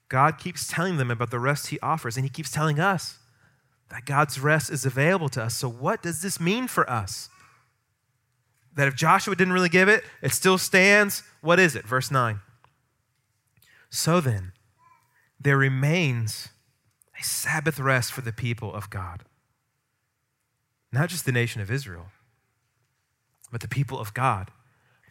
God 0.08 0.38
keeps 0.38 0.68
telling 0.68 0.98
them 0.98 1.10
about 1.10 1.32
the 1.32 1.40
rest 1.40 1.68
he 1.68 1.80
offers, 1.80 2.16
and 2.16 2.24
he 2.24 2.30
keeps 2.30 2.52
telling 2.52 2.80
us 2.80 3.18
that 3.90 4.06
God's 4.06 4.40
rest 4.40 4.70
is 4.70 4.86
available 4.86 5.30
to 5.30 5.42
us. 5.42 5.56
So, 5.56 5.68
what 5.68 6.04
does 6.04 6.22
this 6.22 6.40
mean 6.40 6.68
for 6.68 6.88
us? 6.88 7.30
That 8.76 8.88
if 8.88 8.96
Joshua 8.96 9.36
didn't 9.36 9.54
really 9.54 9.70
give 9.70 9.90
it, 9.90 10.04
it 10.22 10.32
still 10.32 10.60
stands. 10.60 11.24
What 11.42 11.60
is 11.60 11.76
it? 11.76 11.86
Verse 11.88 12.12
9. 12.12 12.40
So 13.94 14.20
then, 14.20 14.54
there 15.40 15.56
remains 15.56 16.50
a 17.20 17.24
Sabbath 17.24 17.80
rest 17.80 18.12
for 18.12 18.22
the 18.22 18.34
people 18.34 18.74
of 18.74 18.90
God. 18.90 19.24
Not 20.92 21.10
just 21.10 21.28
the 21.28 21.32
nation 21.32 21.62
of 21.62 21.70
Israel, 21.70 22.08
but 23.52 23.62
the 23.62 23.68
people 23.68 24.00
of 24.00 24.12
God. 24.16 24.50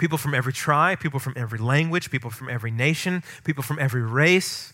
People 0.00 0.18
from 0.18 0.34
every 0.34 0.52
tribe, 0.52 0.98
people 0.98 1.20
from 1.20 1.34
every 1.36 1.60
language, 1.60 2.10
people 2.10 2.28
from 2.28 2.48
every 2.48 2.72
nation, 2.72 3.22
people 3.44 3.62
from 3.62 3.78
every 3.78 4.02
race. 4.02 4.72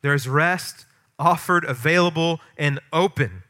There 0.00 0.14
is 0.14 0.26
rest 0.26 0.86
offered, 1.18 1.66
available, 1.66 2.40
and 2.56 2.80
open. 2.90 3.42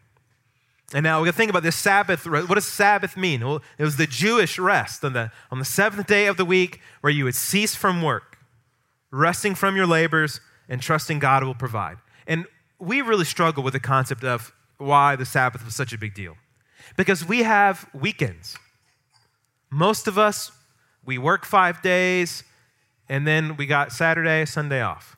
And 0.93 1.05
now 1.05 1.21
we're 1.21 1.27
going 1.27 1.33
to 1.33 1.39
think 1.39 1.51
about 1.51 1.63
this 1.63 1.77
Sabbath. 1.77 2.27
Rest. 2.27 2.49
What 2.49 2.57
does 2.57 2.67
Sabbath 2.67 3.17
mean? 3.17 3.47
Well, 3.47 3.63
it 3.79 3.85
was 3.85 3.99
the 3.99 4.09
Jewish 4.09 4.59
rest 4.59 5.05
on 5.05 5.13
the, 5.13 5.31
on 5.53 5.61
the 5.61 5.65
seventh 5.65 6.09
day 6.09 6.27
of 6.27 6.37
the 6.37 6.45
week 6.45 6.81
where 7.03 7.13
you 7.13 7.23
would 7.23 7.37
cease 7.37 7.77
from 7.77 8.03
work, 8.03 8.32
resting 9.13 9.55
from 9.55 9.77
your 9.77 9.87
labors, 9.87 10.41
and 10.69 10.81
trusting 10.81 11.21
God 11.21 11.45
will 11.45 11.55
provide. 11.55 11.99
And 12.27 12.47
we 12.81 13.03
really 13.03 13.25
struggle 13.25 13.63
with 13.63 13.75
the 13.75 13.81
concept 13.81 14.25
of 14.25 14.53
why 14.79 15.15
the 15.15 15.27
Sabbath 15.27 15.65
was 15.65 15.77
such 15.77 15.93
a 15.93 15.99
big 15.99 16.15
deal. 16.15 16.37
Because 16.97 17.25
we 17.25 17.43
have 17.43 17.87
weekends. 17.95 18.57
Most 19.71 20.09
of 20.09 20.19
us, 20.19 20.51
we 21.05 21.19
work 21.19 21.45
five 21.45 21.83
days, 21.83 22.43
and 23.09 23.27
then 23.27 23.57
we 23.57 23.67
got 23.67 23.93
Saturday, 23.93 24.45
Sunday 24.45 24.81
off. 24.81 25.17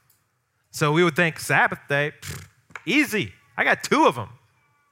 So 0.70 0.92
we 0.92 1.04
would 1.04 1.16
think 1.16 1.38
Sabbath 1.38 1.78
day, 1.88 2.12
pff, 2.20 2.46
easy. 2.84 3.32
I 3.56 3.64
got 3.64 3.82
two 3.82 4.06
of 4.06 4.16
them. 4.16 4.30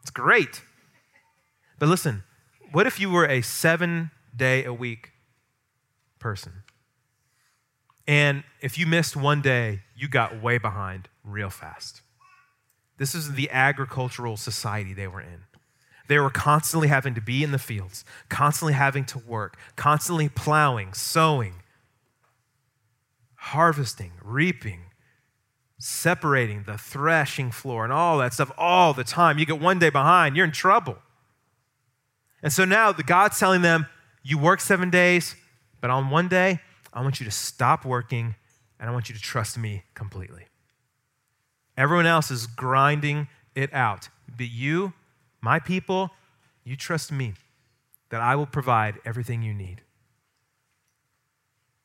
It's 0.00 0.10
great. 0.10 0.62
But 1.78 1.88
listen, 1.88 2.22
what 2.70 2.86
if 2.86 3.00
you 3.00 3.10
were 3.10 3.26
a 3.26 3.42
seven 3.42 4.10
day 4.34 4.64
a 4.64 4.72
week 4.72 5.10
person? 6.18 6.61
And 8.06 8.44
if 8.60 8.78
you 8.78 8.86
missed 8.86 9.16
one 9.16 9.40
day, 9.40 9.82
you 9.96 10.08
got 10.08 10.42
way 10.42 10.58
behind 10.58 11.08
real 11.24 11.50
fast. 11.50 12.02
This 12.98 13.14
is 13.14 13.34
the 13.34 13.50
agricultural 13.50 14.36
society 14.36 14.92
they 14.92 15.08
were 15.08 15.20
in. 15.20 15.44
They 16.08 16.18
were 16.18 16.30
constantly 16.30 16.88
having 16.88 17.14
to 17.14 17.20
be 17.20 17.42
in 17.42 17.52
the 17.52 17.58
fields, 17.58 18.04
constantly 18.28 18.74
having 18.74 19.04
to 19.06 19.18
work, 19.18 19.56
constantly 19.76 20.28
plowing, 20.28 20.92
sowing, 20.94 21.54
harvesting, 23.36 24.12
reaping, 24.22 24.80
separating 25.78 26.64
the 26.64 26.76
threshing 26.76 27.50
floor, 27.50 27.84
and 27.84 27.92
all 27.92 28.18
that 28.18 28.34
stuff 28.34 28.52
all 28.58 28.92
the 28.92 29.04
time. 29.04 29.38
You 29.38 29.46
get 29.46 29.60
one 29.60 29.78
day 29.78 29.90
behind, 29.90 30.36
you're 30.36 30.44
in 30.44 30.52
trouble. 30.52 30.98
And 32.42 32.52
so 32.52 32.64
now 32.64 32.92
the 32.92 33.02
God's 33.02 33.38
telling 33.38 33.62
them, 33.62 33.86
you 34.22 34.38
work 34.38 34.60
seven 34.60 34.90
days, 34.90 35.34
but 35.80 35.90
on 35.90 36.10
one 36.10 36.28
day, 36.28 36.60
I 36.92 37.02
want 37.02 37.20
you 37.20 37.24
to 37.24 37.32
stop 37.32 37.84
working 37.84 38.34
and 38.78 38.90
I 38.90 38.92
want 38.92 39.08
you 39.08 39.14
to 39.14 39.20
trust 39.20 39.56
me 39.56 39.84
completely. 39.94 40.46
Everyone 41.76 42.06
else 42.06 42.30
is 42.30 42.46
grinding 42.46 43.28
it 43.54 43.72
out. 43.72 44.08
But 44.36 44.50
you, 44.50 44.92
my 45.40 45.58
people, 45.58 46.10
you 46.64 46.76
trust 46.76 47.10
me 47.10 47.34
that 48.10 48.20
I 48.20 48.36
will 48.36 48.46
provide 48.46 48.98
everything 49.04 49.42
you 49.42 49.54
need. 49.54 49.82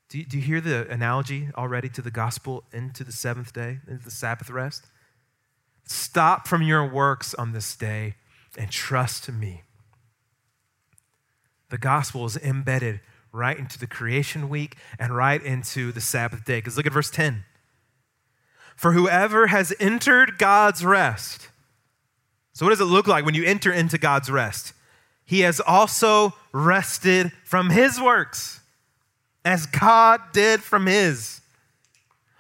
Do 0.10 0.20
you, 0.20 0.26
do 0.26 0.38
you 0.38 0.44
hear 0.44 0.62
the 0.62 0.90
analogy 0.90 1.50
already 1.56 1.90
to 1.90 2.02
the 2.02 2.12
gospel 2.12 2.64
into 2.72 3.04
the 3.04 3.12
seventh 3.12 3.54
day, 3.54 3.80
into 3.88 4.04
the 4.04 4.12
Sabbath 4.12 4.50
rest? 4.50 4.86
Stop 5.86 6.48
from 6.48 6.62
your 6.62 6.86
works 6.86 7.34
on 7.34 7.54
this 7.54 7.76
day 7.76 8.16
and 8.58 8.72
trust 8.72 9.32
me. 9.32 9.64
The 11.70 11.78
gospel 11.78 12.26
is 12.26 12.38
embedded 12.38 13.02
right 13.32 13.58
into 13.58 13.78
the 13.78 13.88
creation 13.88 14.50
week 14.50 14.76
and 15.00 15.16
right 15.16 15.42
into 15.42 15.92
the 15.92 16.02
Sabbath 16.02 16.46
day. 16.46 16.58
Because 16.58 16.78
look 16.78 16.86
at 16.86 16.94
verse 16.94 17.10
10. 17.10 17.44
For 18.76 18.92
whoever 18.94 19.48
has 19.48 19.74
entered 19.80 20.38
God's 20.38 20.86
rest. 20.86 21.50
So, 22.54 22.66
what 22.66 22.72
does 22.72 22.82
it 22.82 22.86
look 22.86 23.08
like 23.08 23.26
when 23.26 23.36
you 23.36 23.44
enter 23.44 23.72
into 23.72 23.98
God's 23.98 24.32
rest? 24.32 24.74
He 25.26 25.42
has 25.42 25.60
also 25.60 26.34
rested 26.52 27.32
from 27.44 27.70
his 27.70 28.00
works 28.00 28.62
as 29.44 29.66
God 29.66 30.22
did 30.32 30.62
from 30.62 30.88
his. 30.88 31.42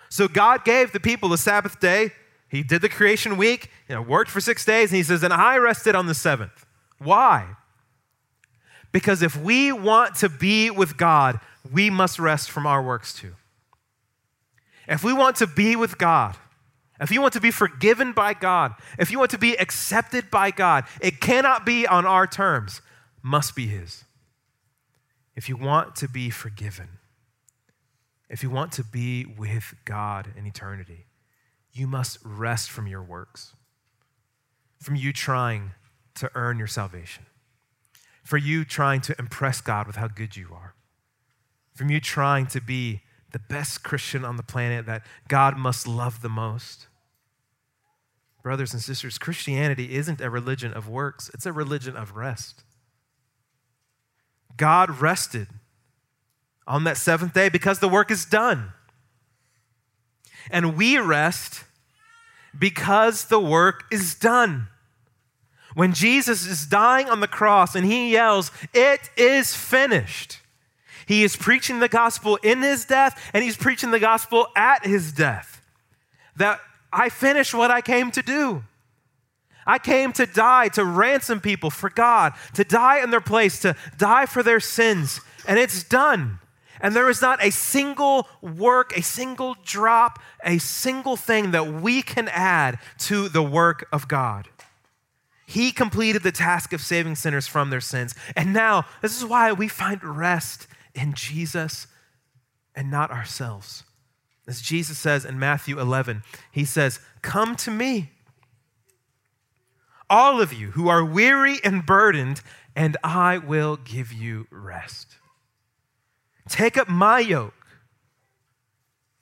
So, 0.09 0.27
God 0.27 0.63
gave 0.65 0.91
the 0.91 0.99
people 0.99 1.29
the 1.29 1.37
Sabbath 1.37 1.79
day. 1.79 2.11
He 2.49 2.63
did 2.63 2.81
the 2.81 2.89
creation 2.89 3.37
week, 3.37 3.69
you 3.89 3.95
know, 3.95 4.01
worked 4.01 4.31
for 4.31 4.39
six 4.39 4.63
days, 4.63 4.89
and 4.89 4.97
he 4.97 5.03
says, 5.03 5.21
and 5.21 5.33
I 5.33 5.57
rested 5.57 5.95
on 5.95 6.07
the 6.07 6.13
seventh. 6.13 6.65
Why? 6.97 7.55
Because 8.91 9.21
if 9.21 9.35
we 9.35 9.71
want 9.71 10.15
to 10.15 10.29
be 10.29 10.69
with 10.69 10.97
God, 10.97 11.39
we 11.71 11.89
must 11.89 12.19
rest 12.19 12.49
from 12.49 12.65
our 12.65 12.81
works 12.81 13.13
too. 13.13 13.33
If 14.87 15.03
we 15.03 15.13
want 15.13 15.35
to 15.37 15.47
be 15.47 15.75
with 15.75 15.97
God, 15.97 16.35
if 16.99 17.11
you 17.11 17.21
want 17.21 17.33
to 17.33 17.41
be 17.41 17.51
forgiven 17.51 18.11
by 18.13 18.33
God, 18.33 18.73
if 18.97 19.11
you 19.11 19.19
want 19.19 19.31
to 19.31 19.37
be 19.37 19.55
accepted 19.55 20.31
by 20.31 20.49
God, 20.51 20.85
it 21.01 21.19
cannot 21.19 21.65
be 21.65 21.85
on 21.85 22.05
our 22.05 22.25
terms, 22.25 22.81
must 23.21 23.55
be 23.55 23.67
His. 23.67 24.03
If 25.35 25.47
you 25.47 25.57
want 25.57 25.95
to 25.97 26.07
be 26.07 26.31
forgiven, 26.31 26.87
if 28.29 28.41
you 28.41 28.49
want 28.49 28.71
to 28.73 28.83
be 28.83 29.25
with 29.25 29.75
God 29.85 30.29
in 30.35 30.47
eternity, 30.47 31.05
you 31.71 31.85
must 31.85 32.17
rest 32.23 32.71
from 32.71 32.87
your 32.87 33.03
works, 33.03 33.53
from 34.79 34.95
you 34.95 35.13
trying 35.13 35.71
to 36.15 36.31
earn 36.33 36.57
your 36.57 36.67
salvation, 36.67 37.26
for 38.27 38.37
you 38.37 38.65
trying 38.65 39.01
to 39.01 39.15
impress 39.17 39.61
God 39.61 39.87
with 39.87 39.95
how 39.95 40.07
good 40.07 40.35
you 40.35 40.49
are 40.53 40.75
from 41.77 41.91
you 41.91 42.01
trying 42.01 42.47
to 42.47 42.59
be 42.59 43.01
the 43.31 43.39
best 43.39 43.83
Christian 43.83 44.25
on 44.25 44.35
the 44.35 44.43
planet 44.43 44.87
that 44.87 45.05
God 45.27 45.57
must 45.57 45.87
love 45.87 46.21
the 46.21 46.29
most. 46.29 46.87
Brothers 48.41 48.73
and 48.73 48.81
sisters, 48.81 49.19
Christianity 49.19 49.93
isn't 49.95 50.19
a 50.19 50.29
religion 50.29 50.73
of 50.73 50.89
works, 50.89 51.29
it's 51.35 51.45
a 51.45 51.53
religion 51.53 51.95
of 51.95 52.15
rest. 52.15 52.63
God 54.57 55.01
rested 55.01 55.47
on 56.65 56.83
that 56.85 56.97
seventh 56.97 57.35
day 57.35 57.47
because 57.47 57.77
the 57.77 57.87
work 57.87 58.09
is 58.09 58.25
done. 58.25 58.73
And 60.49 60.75
we 60.75 60.97
rest 60.97 61.63
because 62.57 63.25
the 63.25 63.39
work 63.39 63.83
is 63.91 64.15
done. 64.15 64.67
When 65.77 65.93
Jesus 65.93 66.47
is 66.47 66.65
dying 66.65 67.07
on 67.07 67.19
the 67.19 67.27
cross 67.27 67.75
and 67.75 67.85
he 67.85 68.11
yells, 68.11 68.49
It 68.73 69.11
is 69.15 69.55
finished, 69.55 70.39
he 71.05 71.23
is 71.23 71.35
preaching 71.35 71.81
the 71.81 71.87
gospel 71.87 72.37
in 72.37 72.63
his 72.63 72.83
death 72.83 73.29
and 73.31 73.43
he's 73.43 73.55
preaching 73.55 73.91
the 73.91 73.99
gospel 73.99 74.47
at 74.55 74.87
his 74.87 75.11
death. 75.11 75.61
That 76.35 76.61
I 76.91 77.09
finished 77.09 77.53
what 77.53 77.69
I 77.69 77.81
came 77.81 78.09
to 78.09 78.23
do. 78.23 78.63
I 79.67 79.77
came 79.77 80.13
to 80.13 80.25
die, 80.25 80.69
to 80.69 80.83
ransom 80.83 81.41
people 81.41 81.69
for 81.69 81.91
God, 81.91 82.33
to 82.55 82.63
die 82.63 83.03
in 83.03 83.11
their 83.11 83.21
place, 83.21 83.59
to 83.59 83.75
die 83.99 84.25
for 84.25 84.41
their 84.41 84.59
sins, 84.59 85.21
and 85.47 85.59
it's 85.59 85.83
done. 85.83 86.39
And 86.81 86.95
there 86.95 87.07
is 87.07 87.21
not 87.21 87.43
a 87.43 87.51
single 87.51 88.27
work, 88.41 88.97
a 88.97 89.03
single 89.03 89.55
drop, 89.63 90.17
a 90.43 90.57
single 90.57 91.17
thing 91.17 91.51
that 91.51 91.71
we 91.71 92.01
can 92.01 92.29
add 92.29 92.79
to 92.99 93.29
the 93.29 93.43
work 93.43 93.87
of 93.91 94.07
God. 94.07 94.47
He 95.49 95.71
completed 95.71 96.23
the 96.23 96.31
task 96.33 96.73
of 96.73 96.81
saving 96.81 97.15
sinners 97.15 97.47
from 97.47 97.69
their 97.69 97.79
sins. 97.79 98.13
And 98.35 98.51
now, 98.51 98.85
this 99.01 99.15
is 99.15 99.23
why 99.23 99.53
we 99.53 99.69
find 99.69 100.03
rest 100.03 100.67
in 100.93 101.13
Jesus 101.13 101.87
and 102.75 102.91
not 102.91 103.11
ourselves. 103.11 103.85
As 104.45 104.61
Jesus 104.61 104.97
says 104.97 105.23
in 105.23 105.39
Matthew 105.39 105.79
11, 105.79 106.21
he 106.51 106.65
says, 106.65 106.99
Come 107.21 107.55
to 107.57 107.71
me, 107.71 108.11
all 110.09 110.41
of 110.41 110.51
you 110.51 110.71
who 110.71 110.89
are 110.89 111.03
weary 111.03 111.59
and 111.63 111.85
burdened, 111.85 112.41
and 112.75 112.97
I 113.01 113.37
will 113.37 113.77
give 113.77 114.11
you 114.11 114.47
rest. 114.51 115.15
Take 116.49 116.77
up 116.77 116.89
my 116.89 117.19
yoke 117.19 117.53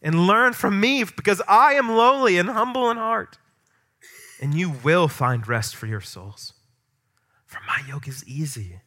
and 0.01 0.25
learn 0.25 0.53
from 0.53 0.79
me 0.79 1.03
because 1.03 1.41
I 1.47 1.73
am 1.73 1.89
lowly 1.89 2.39
and 2.39 2.49
humble 2.49 2.89
in 2.89 2.97
heart, 2.97 3.37
and 4.41 4.53
you 4.53 4.69
will 4.69 5.07
find 5.07 5.47
rest 5.47 5.75
for 5.75 5.85
your 5.85 6.01
souls. 6.01 6.53
For 7.45 7.59
my 7.67 7.81
yoke 7.87 8.07
is 8.07 8.27
easy, 8.27 8.79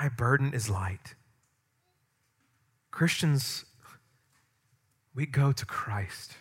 my 0.00 0.08
burden 0.08 0.52
is 0.52 0.68
light. 0.68 1.14
Christians, 2.90 3.64
we 5.14 5.26
go 5.26 5.52
to 5.52 5.66
Christ, 5.66 6.34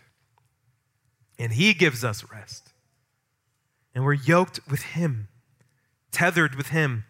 and 1.38 1.53
He 1.53 1.73
gives 1.73 2.03
us 2.03 2.23
rest. 2.32 2.69
And 3.95 4.03
we're 4.03 4.13
yoked 4.13 4.60
with 4.69 4.82
Him, 4.82 5.27
tethered 6.12 6.56
with 6.56 6.67
Him 6.67 7.06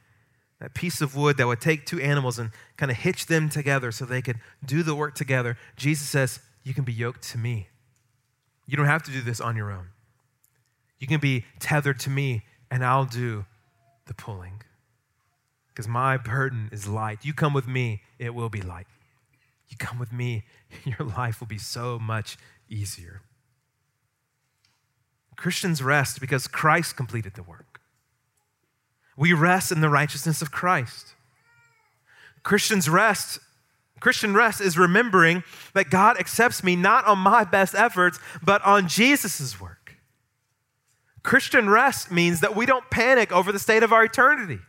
that 0.59 0.73
piece 0.73 1.01
of 1.01 1.15
wood 1.15 1.37
that 1.37 1.47
would 1.47 1.59
take 1.59 1.85
two 1.85 1.99
animals 1.99 2.39
and 2.39 2.51
kind 2.77 2.89
of 2.89 2.97
hitch 2.97 3.25
them 3.25 3.49
together 3.49 3.91
so 3.91 4.05
they 4.05 4.21
could 4.21 4.39
do 4.65 4.81
the 4.81 4.95
work 4.95 5.13
together. 5.13 5.57
Jesus 5.75 6.07
says, 6.07 6.39
You 6.63 6.73
can 6.73 6.85
be 6.85 6.93
yoked 6.93 7.23
to 7.29 7.37
me. 7.37 7.67
You 8.65 8.77
don't 8.77 8.85
have 8.85 9.03
to 9.03 9.11
do 9.11 9.21
this 9.21 9.41
on 9.41 9.57
your 9.57 9.71
own. 9.71 9.87
You 11.03 11.07
can 11.07 11.19
be 11.19 11.43
tethered 11.59 11.99
to 11.99 12.09
me, 12.09 12.43
and 12.71 12.81
I'll 12.81 13.03
do 13.03 13.43
the 14.05 14.13
pulling. 14.13 14.61
Because 15.67 15.85
my 15.85 16.15
burden 16.15 16.69
is 16.71 16.87
light. 16.87 17.25
You 17.25 17.33
come 17.33 17.51
with 17.51 17.67
me, 17.67 18.03
it 18.19 18.33
will 18.33 18.47
be 18.47 18.61
light. 18.61 18.87
You 19.67 19.75
come 19.75 19.99
with 19.99 20.13
me, 20.13 20.45
your 20.85 21.05
life 21.05 21.41
will 21.41 21.47
be 21.47 21.57
so 21.57 21.99
much 21.99 22.37
easier. 22.69 23.21
Christians 25.35 25.83
rest 25.83 26.21
because 26.21 26.47
Christ 26.47 26.95
completed 26.95 27.33
the 27.33 27.43
work. 27.43 27.81
We 29.17 29.33
rest 29.33 29.73
in 29.73 29.81
the 29.81 29.89
righteousness 29.89 30.41
of 30.41 30.51
Christ. 30.51 31.15
Christians 32.43 32.87
rest 32.87 33.39
Christian 33.99 34.33
rest 34.33 34.61
is 34.61 34.77
remembering 34.77 35.43
that 35.73 35.89
God 35.89 36.17
accepts 36.17 36.63
me 36.63 36.75
not 36.75 37.05
on 37.05 37.19
my 37.19 37.45
best 37.45 37.73
efforts, 37.73 38.19
but 38.41 38.61
on 38.65 38.89
Jesus' 38.89 39.59
work. 39.61 39.82
Christian 41.23 41.69
rest 41.69 42.11
means 42.11 42.41
that 42.41 42.55
we 42.55 42.65
don't 42.65 42.89
panic 42.89 43.31
over 43.31 43.51
the 43.51 43.59
state 43.59 43.81
of 43.81 43.93
our 43.93 44.03
eternity. 44.03 44.59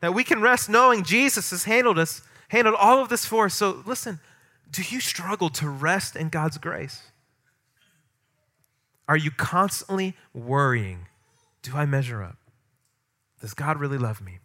That 0.00 0.12
we 0.12 0.24
can 0.24 0.42
rest 0.42 0.68
knowing 0.68 1.04
Jesus 1.04 1.50
has 1.50 1.64
handled 1.64 1.98
us, 1.98 2.22
handled 2.48 2.76
all 2.78 3.00
of 3.00 3.08
this 3.08 3.24
for 3.24 3.46
us. 3.46 3.54
So 3.54 3.82
listen, 3.86 4.18
do 4.70 4.82
you 4.82 5.00
struggle 5.00 5.48
to 5.50 5.68
rest 5.68 6.16
in 6.16 6.28
God's 6.28 6.58
grace? 6.58 7.02
Are 9.08 9.16
you 9.16 9.30
constantly 9.30 10.14
worrying, 10.34 11.06
do 11.62 11.76
I 11.76 11.86
measure 11.86 12.22
up? 12.22 12.36
Does 13.40 13.54
God 13.54 13.78
really 13.78 13.98
love 13.98 14.20
me? 14.20 14.38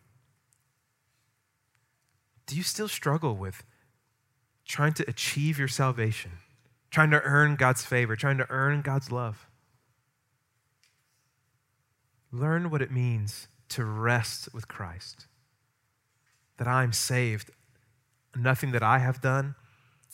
Do 2.46 2.56
you 2.56 2.64
still 2.64 2.88
struggle 2.88 3.36
with 3.36 3.64
trying 4.66 4.94
to 4.94 5.10
achieve 5.10 5.58
your 5.58 5.68
salvation, 5.68 6.32
trying 6.92 7.12
to 7.12 7.22
earn 7.22 7.56
God's 7.56 7.84
favor, 7.84 8.16
trying 8.16 8.38
to 8.38 8.48
earn 8.50 8.82
God's 8.82 9.12
love? 9.12 9.47
Learn 12.38 12.70
what 12.70 12.82
it 12.82 12.92
means 12.92 13.48
to 13.70 13.84
rest 13.84 14.50
with 14.54 14.68
Christ. 14.68 15.26
That 16.58 16.68
I'm 16.68 16.94
saved. 16.94 17.52
Nothing 18.36 18.72
that 18.74 18.84
I 18.84 19.00
have 19.00 19.22
done, 19.22 19.56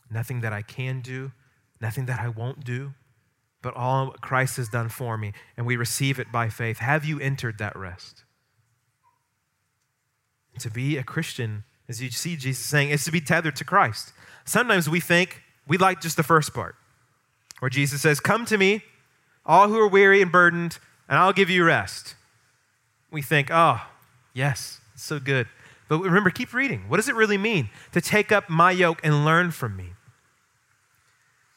nothing 0.10 0.40
that 0.42 0.54
I 0.54 0.62
can 0.62 1.02
do, 1.02 1.34
nothing 1.82 2.06
that 2.06 2.22
I 2.22 2.30
won't 2.30 2.64
do, 2.64 2.94
but 3.62 3.76
all 3.76 4.12
Christ 4.22 4.58
has 4.58 4.70
done 4.70 4.88
for 4.88 5.18
me, 5.18 5.34
and 5.58 5.66
we 5.66 5.76
receive 5.76 6.20
it 6.20 6.32
by 6.32 6.48
faith. 6.48 6.78
Have 6.78 7.04
you 7.04 7.20
entered 7.20 7.58
that 7.58 7.76
rest? 7.76 8.24
To 10.60 10.70
be 10.70 10.98
a 10.98 11.04
Christian, 11.04 11.66
as 11.90 12.02
you 12.02 12.10
see 12.12 12.38
Jesus 12.38 12.64
saying, 12.64 12.90
is 12.90 13.04
to 13.06 13.12
be 13.12 13.20
tethered 13.20 13.56
to 13.58 13.66
Christ. 13.66 14.14
Sometimes 14.46 14.90
we 14.90 15.00
think 15.00 15.42
we 15.68 15.78
like 15.78 16.00
just 16.00 16.16
the 16.16 16.24
first 16.24 16.54
part, 16.54 16.76
where 17.60 17.70
Jesus 17.70 18.02
says, 18.02 18.20
Come 18.20 18.46
to 18.46 18.58
me, 18.58 18.84
all 19.46 19.68
who 19.68 19.80
are 19.80 19.88
weary 19.88 20.22
and 20.22 20.32
burdened, 20.32 20.78
and 21.08 21.18
I'll 21.18 21.34
give 21.34 21.50
you 21.50 21.64
rest. 21.64 22.16
We 23.12 23.22
think, 23.22 23.50
Oh, 23.52 23.82
yes, 24.34 24.80
it's 24.94 25.04
so 25.04 25.20
good. 25.20 25.48
But 25.90 26.00
remember, 26.00 26.30
keep 26.30 26.54
reading. 26.54 26.86
What 26.88 26.98
does 26.98 27.10
it 27.10 27.16
really 27.16 27.38
mean 27.38 27.70
to 27.92 28.02
take 28.02 28.32
up 28.32 28.50
my 28.50 28.72
yoke 28.72 29.00
and 29.04 29.26
learn 29.26 29.52
from 29.52 29.76
me? 29.76 29.94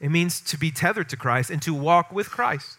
It 0.01 0.11
means 0.11 0.41
to 0.43 0.59
be 0.59 0.71
tethered 0.71 1.09
to 1.11 1.17
Christ 1.17 1.51
and 1.51 1.63
to 1.63 1.73
walk 1.73 2.13
with 2.13 2.31
Christ. 2.31 2.79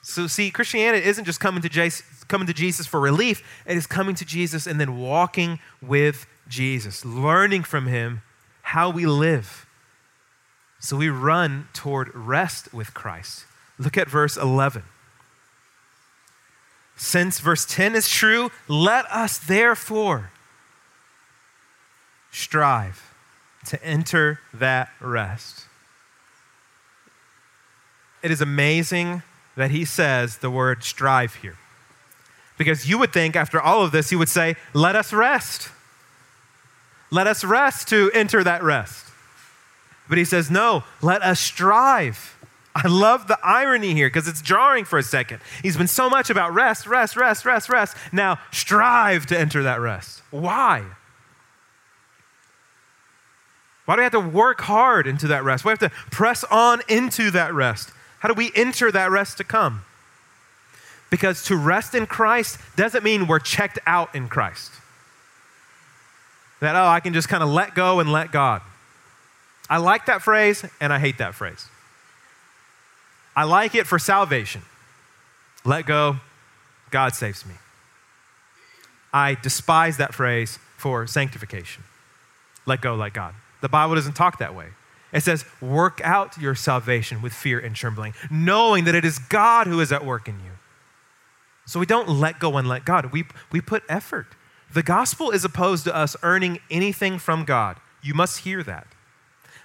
So, 0.00 0.26
see, 0.26 0.50
Christianity 0.50 1.04
isn't 1.06 1.26
just 1.26 1.40
coming 1.40 1.60
to, 1.60 1.68
Jesus, 1.68 2.02
coming 2.24 2.46
to 2.46 2.54
Jesus 2.54 2.86
for 2.86 3.00
relief, 3.00 3.42
it 3.66 3.76
is 3.76 3.86
coming 3.86 4.14
to 4.14 4.24
Jesus 4.24 4.66
and 4.66 4.80
then 4.80 4.98
walking 4.98 5.58
with 5.82 6.26
Jesus, 6.48 7.04
learning 7.04 7.64
from 7.64 7.86
him 7.86 8.22
how 8.62 8.88
we 8.88 9.04
live. 9.04 9.66
So 10.80 10.96
we 10.96 11.08
run 11.08 11.68
toward 11.72 12.14
rest 12.14 12.72
with 12.72 12.94
Christ. 12.94 13.44
Look 13.78 13.98
at 13.98 14.08
verse 14.08 14.36
11. 14.36 14.84
Since 16.98 17.38
verse 17.38 17.64
10 17.64 17.94
is 17.94 18.08
true, 18.08 18.50
let 18.66 19.06
us 19.06 19.38
therefore 19.38 20.30
strive 22.32 23.14
to 23.66 23.82
enter 23.84 24.40
that 24.52 24.90
rest. 25.00 25.66
It 28.22 28.32
is 28.32 28.40
amazing 28.40 29.22
that 29.56 29.70
he 29.70 29.84
says 29.84 30.38
the 30.38 30.50
word 30.50 30.82
strive 30.82 31.36
here. 31.36 31.56
Because 32.58 32.88
you 32.88 32.98
would 32.98 33.12
think 33.12 33.36
after 33.36 33.60
all 33.60 33.84
of 33.84 33.92
this, 33.92 34.10
he 34.10 34.16
would 34.16 34.28
say, 34.28 34.56
Let 34.74 34.96
us 34.96 35.12
rest. 35.12 35.70
Let 37.12 37.28
us 37.28 37.44
rest 37.44 37.88
to 37.88 38.10
enter 38.12 38.42
that 38.42 38.62
rest. 38.64 39.06
But 40.08 40.18
he 40.18 40.24
says, 40.24 40.50
No, 40.50 40.82
let 41.00 41.22
us 41.22 41.38
strive. 41.38 42.37
I 42.78 42.86
love 42.86 43.26
the 43.26 43.38
irony 43.42 43.92
here 43.92 44.06
because 44.06 44.28
it's 44.28 44.40
jarring 44.40 44.84
for 44.84 45.00
a 45.00 45.02
second. 45.02 45.40
He's 45.62 45.76
been 45.76 45.88
so 45.88 46.08
much 46.08 46.30
about 46.30 46.54
rest, 46.54 46.86
rest, 46.86 47.16
rest, 47.16 47.44
rest, 47.44 47.68
rest. 47.68 47.96
Now, 48.12 48.38
strive 48.52 49.26
to 49.26 49.38
enter 49.38 49.64
that 49.64 49.80
rest. 49.80 50.22
Why? 50.30 50.84
Why 53.84 53.96
do 53.96 54.00
we 54.00 54.04
have 54.04 54.12
to 54.12 54.20
work 54.20 54.60
hard 54.60 55.08
into 55.08 55.26
that 55.26 55.42
rest? 55.42 55.64
We 55.64 55.70
have 55.70 55.80
to 55.80 55.90
press 56.12 56.44
on 56.44 56.80
into 56.88 57.32
that 57.32 57.52
rest? 57.52 57.90
How 58.20 58.28
do 58.28 58.34
we 58.34 58.52
enter 58.54 58.92
that 58.92 59.10
rest 59.10 59.38
to 59.38 59.44
come? 59.44 59.82
Because 61.10 61.42
to 61.44 61.56
rest 61.56 61.96
in 61.96 62.06
Christ 62.06 62.60
doesn't 62.76 63.02
mean 63.02 63.26
we're 63.26 63.40
checked 63.40 63.80
out 63.86 64.14
in 64.14 64.28
Christ. 64.28 64.70
That, 66.60 66.76
oh, 66.76 66.86
I 66.86 67.00
can 67.00 67.12
just 67.12 67.28
kind 67.28 67.42
of 67.42 67.48
let 67.48 67.74
go 67.74 67.98
and 67.98 68.12
let 68.12 68.30
God. 68.30 68.62
I 69.68 69.78
like 69.78 70.06
that 70.06 70.22
phrase 70.22 70.64
and 70.80 70.92
I 70.92 71.00
hate 71.00 71.18
that 71.18 71.34
phrase. 71.34 71.66
I 73.38 73.44
like 73.44 73.76
it 73.76 73.86
for 73.86 74.00
salvation. 74.00 74.62
Let 75.64 75.86
go, 75.86 76.16
God 76.90 77.14
saves 77.14 77.46
me. 77.46 77.54
I 79.12 79.36
despise 79.36 79.96
that 79.98 80.12
phrase 80.12 80.58
for 80.76 81.06
sanctification. 81.06 81.84
let 82.66 82.80
go, 82.80 82.96
let 82.96 83.12
God. 83.12 83.36
The 83.60 83.68
Bible 83.68 83.94
doesn't 83.94 84.14
talk 84.14 84.40
that 84.40 84.56
way. 84.56 84.70
It 85.12 85.22
says, 85.22 85.44
work 85.60 86.00
out 86.02 86.36
your 86.36 86.56
salvation 86.56 87.22
with 87.22 87.32
fear 87.32 87.60
and 87.60 87.76
trembling, 87.76 88.12
knowing 88.28 88.82
that 88.86 88.96
it 88.96 89.04
is 89.04 89.20
God 89.20 89.68
who 89.68 89.78
is 89.78 89.92
at 89.92 90.04
work 90.04 90.26
in 90.26 90.34
you. 90.40 90.58
So 91.64 91.78
we 91.78 91.86
don't 91.86 92.08
let 92.08 92.40
go 92.40 92.56
and 92.56 92.66
let 92.66 92.84
God. 92.84 93.12
We, 93.12 93.24
we 93.52 93.60
put 93.60 93.84
effort. 93.88 94.34
The 94.74 94.82
gospel 94.82 95.30
is 95.30 95.44
opposed 95.44 95.84
to 95.84 95.94
us 95.94 96.16
earning 96.24 96.58
anything 96.72 97.20
from 97.20 97.44
God. 97.44 97.76
You 98.02 98.14
must 98.14 98.40
hear 98.40 98.64
that. 98.64 98.88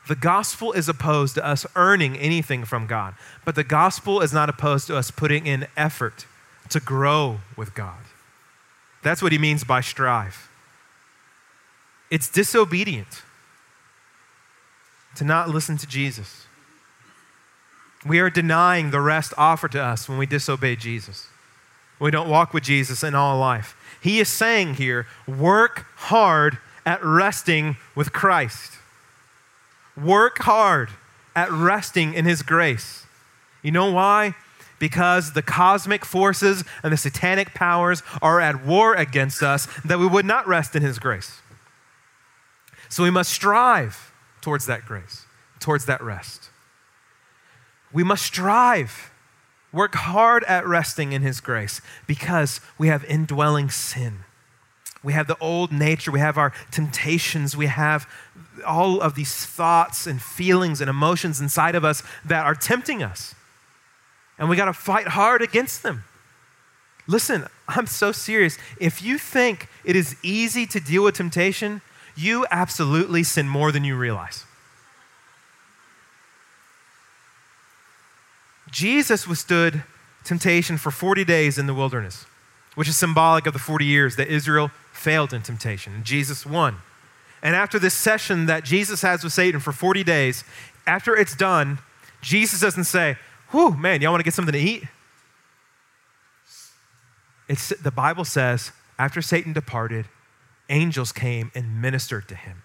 The 0.08 0.16
gospel 0.16 0.74
is 0.74 0.90
opposed 0.90 1.36
to 1.36 1.46
us 1.46 1.66
earning 1.76 2.18
anything 2.18 2.66
from 2.66 2.88
God, 2.88 3.16
but 3.46 3.56
the 3.56 3.64
gospel 3.64 4.22
is 4.22 4.34
not 4.34 4.50
opposed 4.50 4.88
to 4.88 4.98
us 4.98 5.12
putting 5.12 5.46
in 5.46 5.68
effort 5.78 6.26
to 6.70 6.80
grow 6.80 7.40
with 7.56 7.74
God. 7.74 8.00
That's 9.02 9.22
what 9.22 9.32
he 9.32 9.38
means 9.38 9.64
by 9.64 9.82
strive. 9.82 10.50
It's 12.10 12.30
disobedient 12.30 13.24
to 15.16 15.24
not 15.24 15.50
listen 15.50 15.78
to 15.78 15.88
Jesus. 15.88 16.48
We 18.06 18.20
are 18.20 18.30
denying 18.30 18.92
the 18.92 19.00
rest 19.00 19.34
offered 19.38 19.72
to 19.74 19.82
us 19.82 20.10
when 20.10 20.18
we 20.18 20.26
disobey 20.26 20.76
Jesus. 20.76 21.28
We 22.00 22.12
don't 22.12 22.30
walk 22.30 22.54
with 22.54 22.64
Jesus 22.64 23.04
in 23.04 23.16
all 23.16 23.40
life. 23.40 23.78
He 24.02 24.20
is 24.20 24.28
saying 24.28 24.76
here, 24.76 25.08
work 25.26 25.86
hard 25.96 26.58
at 26.86 27.04
resting 27.04 27.78
with 27.96 28.12
Christ. 28.12 28.74
Work 29.96 30.40
hard 30.40 30.90
at 31.36 31.52
resting 31.52 32.14
in 32.14 32.26
His 32.26 32.42
grace. 32.42 33.06
You 33.62 33.72
know 33.72 33.92
why? 33.92 34.36
Because 34.80 35.34
the 35.34 35.42
cosmic 35.42 36.04
forces 36.04 36.64
and 36.84 36.92
the 36.92 36.98
satanic 36.98 37.54
powers 37.54 38.04
are 38.22 38.42
at 38.42 38.66
war 38.66 38.94
against 38.96 39.42
us, 39.42 39.68
that 39.86 40.00
we 40.00 40.08
would 40.08 40.26
not 40.26 40.48
rest 40.48 40.76
in 40.76 40.82
His 40.82 41.00
grace. 41.00 41.42
So 42.90 43.04
we 43.04 43.10
must 43.10 43.32
strive 43.32 44.12
towards 44.42 44.66
that 44.66 44.86
grace, 44.86 45.26
towards 45.60 45.86
that 45.86 46.02
rest. 46.02 46.50
We 47.92 48.04
must 48.04 48.24
strive, 48.24 49.12
work 49.72 49.96
hard 49.96 50.44
at 50.46 50.68
resting 50.68 51.14
in 51.14 51.22
His 51.22 51.40
grace 51.40 51.82
because 52.08 52.60
we 52.78 52.90
have 52.90 53.06
indwelling 53.06 53.70
sin. 53.70 54.20
We 55.04 55.14
have 55.14 55.28
the 55.28 55.38
old 55.40 55.72
nature, 55.72 56.12
we 56.12 56.20
have 56.20 56.38
our 56.38 56.54
temptations, 56.72 57.58
we 57.58 57.68
have 57.68 58.08
all 58.64 59.02
of 59.02 59.16
these 59.16 59.46
thoughts 59.46 60.08
and 60.08 60.22
feelings 60.22 60.82
and 60.82 60.90
emotions 60.90 61.40
inside 61.40 61.76
of 61.76 61.86
us 61.86 62.04
that 62.26 62.46
are 62.46 62.56
tempting 62.56 63.04
us. 63.04 63.36
And 64.38 64.50
we 64.50 64.56
got 64.56 64.66
to 64.66 64.74
fight 64.74 65.10
hard 65.10 65.42
against 65.42 65.84
them. 65.84 66.04
Listen, 67.08 67.46
I'm 67.68 67.88
so 67.88 68.12
serious. 68.12 68.58
If 68.80 69.02
you 69.02 69.18
think 69.18 69.68
it 69.84 69.96
is 69.96 70.16
easy 70.24 70.66
to 70.68 70.80
deal 70.80 71.04
with 71.04 71.16
temptation, 71.16 71.82
you 72.16 72.46
absolutely 72.50 73.24
sin 73.24 73.48
more 73.48 73.72
than 73.72 73.84
you 73.84 73.96
realize. 73.96 74.46
Jesus 78.72 79.28
withstood 79.28 79.84
temptation 80.24 80.78
for 80.78 80.90
40 80.90 81.24
days 81.26 81.58
in 81.58 81.68
the 81.68 81.74
wilderness, 81.74 82.26
which 82.76 82.88
is 82.88 82.96
symbolic 82.96 83.46
of 83.46 83.54
the 83.54 83.60
40 83.60 83.86
years 83.86 84.16
that 84.16 84.28
Israel 84.30 84.72
failed 84.92 85.34
in 85.34 85.42
temptation. 85.42 86.02
Jesus 86.04 86.46
won. 86.46 86.78
And 87.44 87.58
after 87.58 87.78
this 87.78 87.94
session 87.94 88.46
that 88.46 88.64
Jesus 88.64 89.02
has 89.02 89.22
with 89.22 89.34
Satan 89.34 89.60
for 89.60 89.74
40 89.74 90.04
days, 90.06 90.46
after 90.88 91.14
it's 91.16 91.36
done, 91.36 91.80
Jesus 92.22 92.62
doesn't 92.62 92.86
say, 92.86 93.18
Whew, 93.52 93.76
man, 93.76 94.02
y'all 94.02 94.12
want 94.12 94.22
to 94.22 94.24
get 94.24 94.34
something 94.34 94.54
to 94.54 94.60
eat? 94.60 94.86
It's, 97.48 97.70
the 97.70 97.92
Bible 97.92 98.26
says, 98.26 98.72
after 98.98 99.22
Satan 99.22 99.54
departed, 99.54 100.08
angels 100.70 101.12
came 101.12 101.52
and 101.54 101.80
ministered 101.82 102.28
to 102.30 102.36
him, 102.36 102.64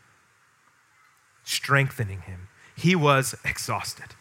strengthening 1.45 2.23
him. 2.23 2.49
He 2.75 2.95
was 2.95 3.35
exhausted. 3.45 4.15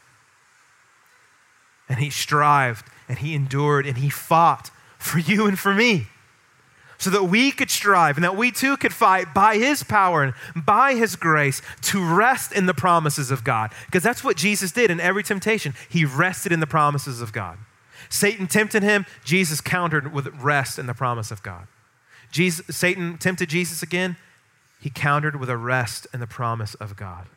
And 1.88 2.00
he 2.00 2.10
strived 2.10 2.86
and 3.08 3.20
he 3.20 3.34
endured 3.34 3.86
and 3.86 4.00
he 4.00 4.10
fought 4.10 4.72
for 4.98 5.20
you 5.20 5.48
and 5.48 5.58
for 5.58 5.74
me 5.74 6.08
so 6.98 7.10
that 7.10 7.26
we 7.26 7.52
could 7.52 7.70
strive 7.70 8.18
and 8.18 8.24
that 8.24 8.36
we 8.36 8.52
too 8.52 8.78
could 8.78 8.94
fight 8.94 9.34
by 9.34 9.56
his 9.56 9.84
power 9.84 10.24
and 10.24 10.34
by 10.56 10.96
his 10.96 11.16
grace 11.16 11.62
to 11.82 12.04
rest 12.04 12.52
in 12.52 12.66
the 12.66 12.74
promises 12.74 13.32
of 13.32 13.44
God. 13.44 13.72
Because 13.86 14.04
that's 14.04 14.24
what 14.24 14.38
Jesus 14.38 14.72
did 14.72 14.90
in 14.90 15.00
every 15.00 15.24
temptation. 15.24 15.74
He 15.90 16.06
rested 16.06 16.52
in 16.52 16.60
the 16.60 16.68
promises 16.68 17.22
of 17.22 17.32
God. 17.32 17.58
Satan 18.10 18.48
tempted 18.48 18.84
him, 18.84 19.06
Jesus 19.24 19.62
countered 19.62 20.14
with 20.14 20.28
rest 20.42 20.80
in 20.80 20.88
the 20.88 20.94
promise 20.94 21.30
of 21.30 21.44
God. 21.44 21.68
Jesus, 22.32 22.76
Satan 22.76 23.18
tempted 23.18 23.50
Jesus 23.50 23.84
again, 23.84 24.18
he 24.80 24.90
countered 24.90 25.40
with 25.40 25.50
a 25.50 25.58
rest 25.58 26.08
in 26.14 26.20
the 26.20 26.28
promise 26.28 26.74
of 26.76 26.96
God. 26.96 27.28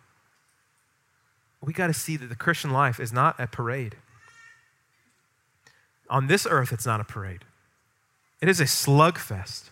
We 1.61 1.73
got 1.73 1.89
to 1.89 1.95
see 1.95 2.17
that 2.17 2.29
the 2.29 2.37
Christian 2.37 2.71
life 2.71 2.99
is 2.99 3.13
not 3.13 3.39
a 3.39 3.47
parade. 3.47 3.97
On 6.09 6.27
this 6.27 6.47
earth, 6.49 6.73
it's 6.73 6.87
not 6.87 7.01
a 7.01 7.05
parade. 7.05 7.45
It 8.41 8.49
is 8.49 8.61
a 8.61 8.65
slugfest. 8.65 9.71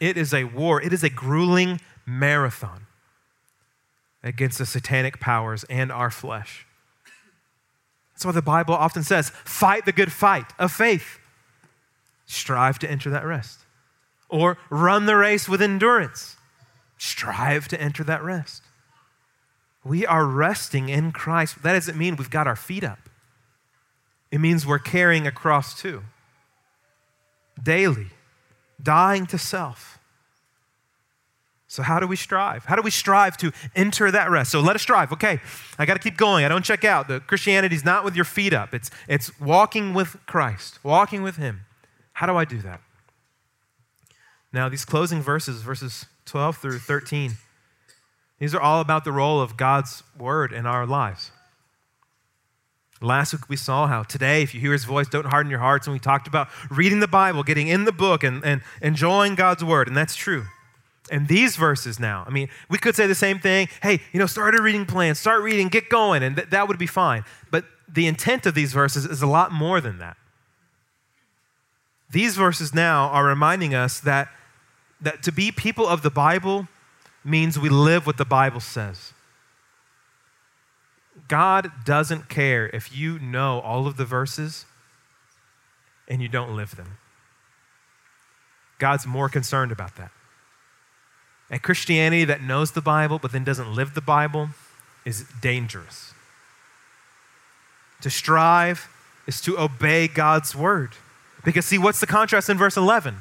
It 0.00 0.16
is 0.16 0.34
a 0.34 0.44
war. 0.44 0.82
It 0.82 0.92
is 0.92 1.04
a 1.04 1.10
grueling 1.10 1.80
marathon 2.04 2.86
against 4.22 4.58
the 4.58 4.66
satanic 4.66 5.20
powers 5.20 5.64
and 5.70 5.92
our 5.92 6.10
flesh. 6.10 6.66
That's 8.12 8.24
why 8.24 8.32
the 8.32 8.42
Bible 8.42 8.74
often 8.74 9.02
says, 9.02 9.30
fight 9.30 9.84
the 9.84 9.92
good 9.92 10.12
fight 10.12 10.46
of 10.58 10.72
faith. 10.72 11.18
Strive 12.26 12.78
to 12.80 12.90
enter 12.90 13.10
that 13.10 13.24
rest. 13.24 13.60
Or 14.28 14.58
run 14.70 15.06
the 15.06 15.16
race 15.16 15.48
with 15.48 15.60
endurance. 15.60 16.36
Strive 16.98 17.68
to 17.68 17.80
enter 17.80 18.04
that 18.04 18.22
rest. 18.22 18.62
We 19.84 20.06
are 20.06 20.24
resting 20.24 20.88
in 20.88 21.12
Christ. 21.12 21.62
That 21.62 21.72
doesn't 21.72 21.98
mean 21.98 22.16
we've 22.16 22.30
got 22.30 22.46
our 22.46 22.56
feet 22.56 22.84
up, 22.84 23.10
it 24.30 24.38
means 24.38 24.66
we're 24.66 24.78
carrying 24.78 25.26
a 25.26 25.32
cross 25.32 25.80
too. 25.80 26.02
Daily, 27.62 28.08
dying 28.82 29.26
to 29.26 29.38
self. 29.38 29.98
So, 31.68 31.82
how 31.82 32.00
do 32.00 32.06
we 32.06 32.16
strive? 32.16 32.66
How 32.66 32.76
do 32.76 32.82
we 32.82 32.90
strive 32.90 33.38
to 33.38 33.50
enter 33.74 34.10
that 34.10 34.30
rest? 34.30 34.50
So, 34.50 34.60
let 34.60 34.76
us 34.76 34.82
strive. 34.82 35.10
Okay, 35.12 35.40
I 35.78 35.86
got 35.86 35.94
to 35.94 36.00
keep 36.00 36.18
going. 36.18 36.44
I 36.44 36.48
don't 36.48 36.64
check 36.64 36.84
out. 36.84 37.08
The 37.08 37.20
Christianity 37.20 37.74
is 37.74 37.82
not 37.82 38.04
with 38.04 38.14
your 38.14 38.26
feet 38.26 38.52
up, 38.52 38.74
it's, 38.74 38.90
it's 39.08 39.40
walking 39.40 39.94
with 39.94 40.18
Christ, 40.26 40.84
walking 40.84 41.22
with 41.22 41.36
Him. 41.36 41.62
How 42.12 42.26
do 42.26 42.36
I 42.36 42.44
do 42.44 42.58
that? 42.58 42.80
Now, 44.52 44.68
these 44.68 44.84
closing 44.84 45.22
verses, 45.22 45.62
verses 45.62 46.04
12 46.26 46.58
through 46.58 46.78
13, 46.78 47.36
these 48.38 48.54
are 48.54 48.60
all 48.60 48.80
about 48.80 49.04
the 49.04 49.12
role 49.12 49.40
of 49.40 49.56
God's 49.56 50.02
word 50.18 50.52
in 50.52 50.66
our 50.66 50.86
lives. 50.86 51.30
Last 53.02 53.32
week 53.32 53.48
we 53.48 53.56
saw 53.56 53.86
how 53.86 54.02
today, 54.04 54.42
if 54.42 54.54
you 54.54 54.60
hear 54.60 54.72
his 54.72 54.84
voice, 54.84 55.08
don't 55.08 55.26
harden 55.26 55.50
your 55.50 55.58
hearts. 55.58 55.86
And 55.86 55.92
we 55.92 56.00
talked 56.00 56.26
about 56.26 56.48
reading 56.70 57.00
the 57.00 57.08
Bible, 57.08 57.42
getting 57.42 57.68
in 57.68 57.84
the 57.84 57.92
book, 57.92 58.22
and, 58.22 58.44
and 58.44 58.62
enjoying 58.80 59.34
God's 59.34 59.64
word. 59.64 59.88
And 59.88 59.96
that's 59.96 60.14
true. 60.14 60.44
And 61.10 61.28
these 61.28 61.56
verses 61.56 61.98
now, 61.98 62.24
I 62.26 62.30
mean, 62.30 62.48
we 62.70 62.78
could 62.78 62.94
say 62.94 63.06
the 63.06 63.14
same 63.14 63.38
thing. 63.38 63.68
Hey, 63.82 64.00
you 64.12 64.20
know, 64.20 64.26
start 64.26 64.54
a 64.54 64.62
reading 64.62 64.86
plan, 64.86 65.14
start 65.14 65.42
reading, 65.42 65.68
get 65.68 65.88
going, 65.88 66.22
and 66.22 66.36
th- 66.36 66.50
that 66.50 66.68
would 66.68 66.78
be 66.78 66.86
fine. 66.86 67.24
But 67.50 67.64
the 67.88 68.06
intent 68.06 68.46
of 68.46 68.54
these 68.54 68.72
verses 68.72 69.04
is 69.04 69.20
a 69.20 69.26
lot 69.26 69.52
more 69.52 69.80
than 69.80 69.98
that. 69.98 70.16
These 72.10 72.36
verses 72.36 72.72
now 72.72 73.08
are 73.08 73.24
reminding 73.24 73.74
us 73.74 73.98
that 74.00 74.28
that 75.00 75.22
to 75.24 75.32
be 75.32 75.50
people 75.50 75.86
of 75.86 76.02
the 76.02 76.10
Bible 76.10 76.68
means 77.24 77.58
we 77.58 77.68
live 77.68 78.06
what 78.06 78.16
the 78.16 78.24
Bible 78.24 78.60
says. 78.60 79.12
God 81.32 81.72
doesn't 81.86 82.28
care 82.28 82.68
if 82.74 82.94
you 82.94 83.18
know 83.18 83.60
all 83.60 83.86
of 83.86 83.96
the 83.96 84.04
verses 84.04 84.66
and 86.06 86.20
you 86.20 86.28
don't 86.28 86.54
live 86.54 86.76
them. 86.76 86.98
God's 88.78 89.06
more 89.06 89.30
concerned 89.30 89.72
about 89.72 89.96
that. 89.96 90.10
And 91.48 91.62
Christianity 91.62 92.26
that 92.26 92.42
knows 92.42 92.72
the 92.72 92.82
Bible 92.82 93.18
but 93.18 93.32
then 93.32 93.44
doesn't 93.44 93.74
live 93.74 93.94
the 93.94 94.02
Bible 94.02 94.50
is 95.06 95.24
dangerous. 95.40 96.12
To 98.02 98.10
strive 98.10 98.86
is 99.26 99.40
to 99.40 99.58
obey 99.58 100.08
God's 100.08 100.54
word. 100.54 100.90
Because, 101.46 101.64
see, 101.64 101.78
what's 101.78 102.00
the 102.00 102.06
contrast 102.06 102.50
in 102.50 102.58
verse 102.58 102.76
11? 102.76 103.16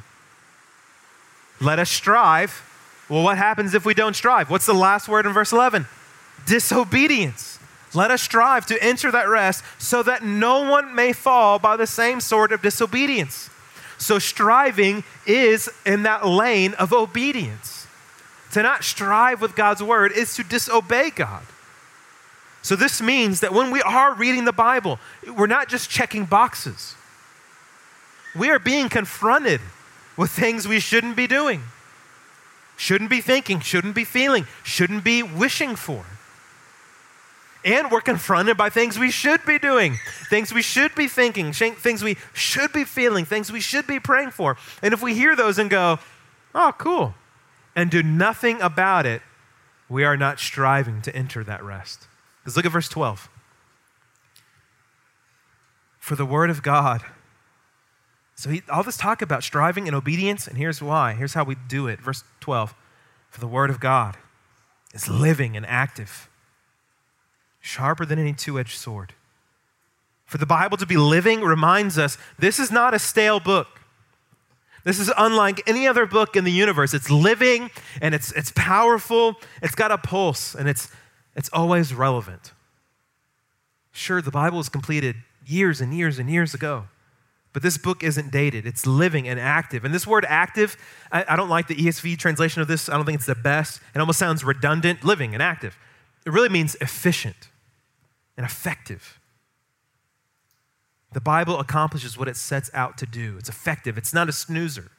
Let 1.61 1.79
us 1.79 1.89
strive. 1.89 2.61
Well, 3.07 3.23
what 3.23 3.37
happens 3.37 3.73
if 3.73 3.85
we 3.85 3.93
don't 3.93 4.17
strive? 4.17 4.49
What's 4.49 4.65
the 4.65 4.73
last 4.73 5.07
word 5.07 5.25
in 5.25 5.31
verse 5.31 5.53
11? 5.53 5.87
Disobedience. 6.45 7.59
Let 7.93 8.11
us 8.11 8.21
strive 8.21 8.65
to 8.67 8.81
enter 8.81 9.11
that 9.11 9.27
rest 9.27 9.63
so 9.77 10.01
that 10.03 10.23
no 10.23 10.69
one 10.69 10.95
may 10.95 11.11
fall 11.11 11.59
by 11.59 11.75
the 11.75 11.87
same 11.87 12.21
sort 12.21 12.51
of 12.51 12.61
disobedience. 12.61 13.49
So, 13.97 14.17
striving 14.17 15.03
is 15.27 15.69
in 15.85 16.03
that 16.03 16.25
lane 16.25 16.73
of 16.75 16.93
obedience. 16.93 17.85
To 18.53 18.63
not 18.63 18.83
strive 18.83 19.41
with 19.41 19.55
God's 19.55 19.83
word 19.83 20.11
is 20.11 20.35
to 20.35 20.43
disobey 20.43 21.11
God. 21.11 21.43
So, 22.61 22.75
this 22.75 23.01
means 23.01 23.41
that 23.41 23.53
when 23.53 23.71
we 23.71 23.81
are 23.81 24.13
reading 24.13 24.45
the 24.45 24.53
Bible, 24.53 24.99
we're 25.35 25.47
not 25.47 25.67
just 25.67 25.89
checking 25.89 26.25
boxes, 26.25 26.95
we 28.35 28.49
are 28.49 28.59
being 28.59 28.89
confronted 28.89 29.61
with 30.17 30.31
things 30.31 30.67
we 30.67 30.79
shouldn't 30.79 31.15
be 31.15 31.27
doing. 31.27 31.61
shouldn't 32.77 33.09
be 33.11 33.21
thinking, 33.21 33.59
shouldn't 33.59 33.93
be 33.93 34.05
feeling, 34.05 34.47
shouldn't 34.63 35.03
be 35.03 35.21
wishing 35.21 35.75
for. 35.75 36.03
And 37.63 37.91
we're 37.91 38.01
confronted 38.01 38.57
by 38.57 38.69
things 38.69 38.97
we 38.97 39.11
should 39.11 39.45
be 39.45 39.59
doing, 39.59 39.97
things 40.29 40.53
we 40.53 40.63
should 40.63 40.95
be 40.95 41.07
thinking, 41.07 41.53
things 41.53 42.03
we 42.03 42.17
should 42.33 42.73
be 42.73 42.83
feeling, 42.83 43.23
things 43.25 43.51
we 43.51 43.59
should 43.59 43.85
be 43.85 43.99
praying 43.99 44.31
for. 44.31 44.57
And 44.81 44.93
if 44.93 45.03
we 45.03 45.13
hear 45.13 45.35
those 45.35 45.59
and 45.59 45.69
go, 45.69 45.99
oh, 46.55 46.73
cool, 46.77 47.13
and 47.75 47.91
do 47.91 48.01
nothing 48.01 48.61
about 48.61 49.05
it, 49.05 49.21
we 49.89 50.03
are 50.03 50.17
not 50.17 50.39
striving 50.39 51.01
to 51.03 51.15
enter 51.15 51.43
that 51.43 51.63
rest. 51.63 52.07
Because 52.39 52.55
look 52.55 52.65
at 52.65 52.71
verse 52.71 52.89
12. 52.89 53.29
For 55.99 56.15
the 56.15 56.25
word 56.25 56.49
of 56.49 56.63
God. 56.63 57.01
So 58.33 58.49
he, 58.49 58.63
all 58.71 58.81
this 58.81 58.97
talk 58.97 59.21
about 59.21 59.43
striving 59.43 59.87
and 59.87 59.95
obedience, 59.95 60.47
and 60.47 60.57
here's 60.57 60.81
why. 60.81 61.13
Here's 61.13 61.35
how 61.35 61.43
we 61.43 61.55
do 61.67 61.87
it. 61.87 62.01
Verse 62.01 62.23
12. 62.39 62.73
For 63.29 63.39
the 63.39 63.47
word 63.47 63.69
of 63.69 63.79
God 63.79 64.17
is 64.95 65.07
living 65.07 65.55
and 65.55 65.65
active 65.67 66.27
sharper 67.61 68.05
than 68.05 68.19
any 68.19 68.33
two 68.33 68.59
edged 68.59 68.77
sword. 68.77 69.13
For 70.25 70.37
the 70.37 70.45
Bible 70.45 70.77
to 70.77 70.85
be 70.85 70.97
living 70.97 71.41
reminds 71.41 71.97
us 71.97 72.17
this 72.39 72.59
is 72.59 72.71
not 72.71 72.93
a 72.93 72.99
stale 72.99 73.39
book. 73.39 73.81
This 74.83 74.99
is 74.99 75.11
unlike 75.15 75.61
any 75.67 75.87
other 75.87 76.05
book 76.05 76.35
in 76.35 76.43
the 76.43 76.51
universe. 76.51 76.93
It's 76.93 77.11
living 77.11 77.69
and 78.01 78.15
it's, 78.15 78.31
it's 78.31 78.51
powerful, 78.55 79.35
it's 79.61 79.75
got 79.75 79.91
a 79.91 79.97
pulse, 79.97 80.55
and 80.55 80.67
it's, 80.67 80.89
it's 81.35 81.49
always 81.53 81.93
relevant. 81.93 82.51
Sure, 83.91 84.21
the 84.21 84.31
Bible 84.31 84.57
was 84.57 84.69
completed 84.69 85.17
years 85.45 85.81
and 85.81 85.93
years 85.93 86.17
and 86.17 86.29
years 86.29 86.53
ago, 86.53 86.85
but 87.53 87.61
this 87.61 87.77
book 87.77 88.01
isn't 88.01 88.31
dated. 88.31 88.65
It's 88.65 88.87
living 88.87 89.27
and 89.27 89.39
active. 89.39 89.85
And 89.85 89.93
this 89.93 90.07
word 90.07 90.25
active, 90.27 90.77
I, 91.11 91.25
I 91.27 91.35
don't 91.35 91.49
like 91.49 91.67
the 91.67 91.75
ESV 91.75 92.17
translation 92.17 92.61
of 92.61 92.67
this, 92.67 92.89
I 92.89 92.95
don't 92.95 93.05
think 93.05 93.17
it's 93.17 93.27
the 93.27 93.35
best. 93.35 93.81
It 93.93 93.99
almost 93.99 94.17
sounds 94.17 94.43
redundant, 94.43 95.03
living 95.03 95.33
and 95.33 95.43
active. 95.43 95.77
It 96.25 96.31
really 96.31 96.49
means 96.49 96.75
efficient 96.81 97.49
and 98.37 98.45
effective. 98.45 99.19
The 101.13 101.21
Bible 101.21 101.59
accomplishes 101.59 102.17
what 102.17 102.27
it 102.27 102.37
sets 102.37 102.69
out 102.73 102.97
to 102.99 103.05
do. 103.05 103.35
It's 103.37 103.49
effective, 103.49 103.97
it's 103.97 104.13
not 104.13 104.29
a 104.29 104.31
snoozer, 104.31 104.91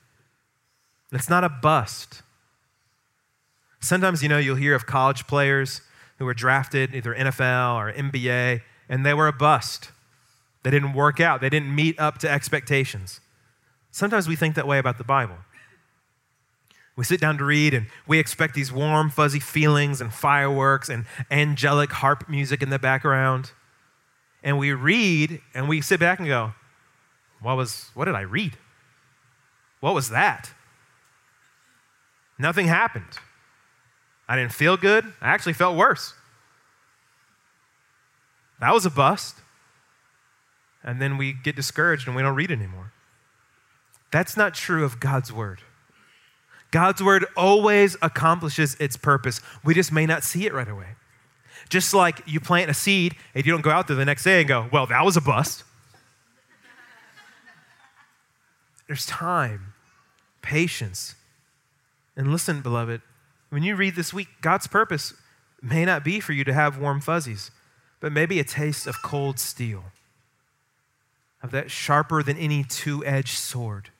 it's 1.10 1.30
not 1.30 1.44
a 1.44 1.48
bust. 1.48 2.22
Sometimes, 3.80 4.22
you 4.22 4.28
know, 4.28 4.38
you'll 4.38 4.56
hear 4.56 4.74
of 4.74 4.86
college 4.86 5.26
players 5.26 5.80
who 6.18 6.24
were 6.24 6.34
drafted, 6.34 6.94
either 6.94 7.14
NFL 7.14 7.76
or 7.76 7.92
NBA, 7.92 8.60
and 8.88 9.04
they 9.04 9.12
were 9.12 9.26
a 9.26 9.32
bust. 9.32 9.90
They 10.62 10.70
didn't 10.70 10.92
work 10.92 11.18
out, 11.18 11.40
they 11.40 11.50
didn't 11.50 11.74
meet 11.74 11.98
up 11.98 12.18
to 12.18 12.30
expectations. 12.30 13.20
Sometimes 13.90 14.28
we 14.28 14.36
think 14.36 14.54
that 14.54 14.66
way 14.66 14.78
about 14.78 14.98
the 14.98 15.04
Bible. 15.04 15.36
We 16.94 17.04
sit 17.04 17.20
down 17.20 17.38
to 17.38 17.44
read 17.44 17.72
and 17.72 17.86
we 18.06 18.18
expect 18.18 18.54
these 18.54 18.70
warm, 18.70 19.08
fuzzy 19.08 19.40
feelings 19.40 20.00
and 20.00 20.12
fireworks 20.12 20.88
and 20.88 21.06
angelic 21.30 21.90
harp 21.90 22.28
music 22.28 22.62
in 22.62 22.70
the 22.70 22.78
background. 22.78 23.52
And 24.42 24.58
we 24.58 24.72
read 24.72 25.40
and 25.54 25.68
we 25.68 25.80
sit 25.80 25.98
back 26.00 26.18
and 26.18 26.28
go, 26.28 26.52
what 27.40 27.56
was 27.56 27.90
what 27.94 28.04
did 28.04 28.14
I 28.14 28.20
read? 28.22 28.56
What 29.80 29.94
was 29.94 30.10
that? 30.10 30.52
Nothing 32.38 32.66
happened. 32.66 33.18
I 34.28 34.36
didn't 34.36 34.52
feel 34.52 34.76
good. 34.76 35.04
I 35.20 35.28
actually 35.30 35.52
felt 35.54 35.76
worse. 35.76 36.14
That 38.60 38.72
was 38.72 38.86
a 38.86 38.90
bust. 38.90 39.36
And 40.84 41.00
then 41.00 41.16
we 41.16 41.32
get 41.32 41.56
discouraged 41.56 42.06
and 42.06 42.16
we 42.16 42.22
don't 42.22 42.34
read 42.34 42.50
anymore. 42.50 42.92
That's 44.10 44.36
not 44.36 44.54
true 44.54 44.84
of 44.84 45.00
God's 45.00 45.32
word. 45.32 45.62
God's 46.72 47.02
word 47.02 47.26
always 47.36 47.96
accomplishes 48.02 48.76
its 48.80 48.96
purpose. 48.96 49.40
We 49.62 49.74
just 49.74 49.92
may 49.92 50.06
not 50.06 50.24
see 50.24 50.46
it 50.46 50.54
right 50.54 50.68
away. 50.68 50.88
Just 51.68 51.94
like 51.94 52.22
you 52.26 52.40
plant 52.40 52.70
a 52.70 52.74
seed 52.74 53.14
and 53.34 53.46
you 53.46 53.52
don't 53.52 53.60
go 53.60 53.70
out 53.70 53.86
there 53.86 53.96
the 53.96 54.06
next 54.06 54.24
day 54.24 54.40
and 54.40 54.48
go, 54.48 54.68
well, 54.72 54.86
that 54.86 55.04
was 55.04 55.16
a 55.16 55.20
bust. 55.20 55.64
There's 58.86 59.06
time, 59.06 59.74
patience. 60.40 61.14
And 62.16 62.32
listen, 62.32 62.62
beloved, 62.62 63.02
when 63.50 63.62
you 63.62 63.76
read 63.76 63.94
this 63.94 64.12
week, 64.12 64.28
God's 64.40 64.66
purpose 64.66 65.14
may 65.62 65.84
not 65.84 66.02
be 66.02 66.20
for 66.20 66.32
you 66.32 66.42
to 66.44 66.52
have 66.52 66.78
warm 66.78 67.00
fuzzies, 67.00 67.50
but 68.00 68.12
maybe 68.12 68.40
a 68.40 68.44
taste 68.44 68.86
of 68.86 68.96
cold 69.02 69.38
steel, 69.38 69.84
of 71.42 71.50
that 71.50 71.70
sharper 71.70 72.22
than 72.22 72.36
any 72.38 72.64
two 72.64 73.04
edged 73.04 73.36
sword 73.36 73.90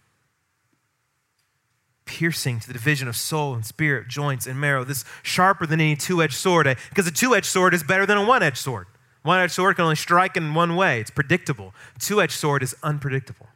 piercing 2.12 2.60
to 2.60 2.66
the 2.66 2.74
division 2.74 3.08
of 3.08 3.16
soul 3.16 3.54
and 3.54 3.64
spirit, 3.64 4.06
joints 4.06 4.46
and 4.46 4.60
marrow. 4.60 4.84
This 4.84 5.02
sharper 5.22 5.64
than 5.64 5.80
any 5.80 5.96
two 5.96 6.22
edged 6.22 6.34
sword, 6.34 6.66
eh? 6.66 6.74
because 6.90 7.06
a 7.06 7.10
two 7.10 7.34
edged 7.34 7.46
sword 7.46 7.72
is 7.72 7.82
better 7.82 8.04
than 8.04 8.18
a 8.18 8.24
one 8.26 8.42
edged 8.42 8.58
sword. 8.58 8.86
One 9.22 9.40
edged 9.40 9.54
sword 9.54 9.76
can 9.76 9.84
only 9.84 9.96
strike 9.96 10.36
in 10.36 10.52
one 10.52 10.76
way, 10.76 11.00
it's 11.00 11.10
predictable. 11.10 11.72
Two 11.98 12.20
edged 12.20 12.34
sword 12.34 12.62
is 12.62 12.76
unpredictable, 12.82 13.46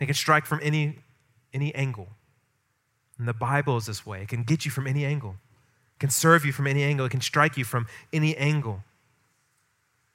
it 0.00 0.06
can 0.06 0.16
strike 0.16 0.46
from 0.46 0.58
any, 0.64 0.98
any 1.54 1.72
angle. 1.76 2.08
And 3.18 3.28
the 3.28 3.34
Bible 3.34 3.76
is 3.76 3.86
this 3.86 4.04
way 4.04 4.22
it 4.22 4.28
can 4.28 4.42
get 4.42 4.64
you 4.64 4.72
from 4.72 4.88
any 4.88 5.04
angle, 5.04 5.36
it 5.94 6.00
can 6.00 6.10
serve 6.10 6.44
you 6.44 6.50
from 6.50 6.66
any 6.66 6.82
angle, 6.82 7.06
it 7.06 7.10
can 7.10 7.20
strike 7.20 7.56
you 7.56 7.64
from 7.64 7.86
any 8.12 8.36
angle. 8.36 8.82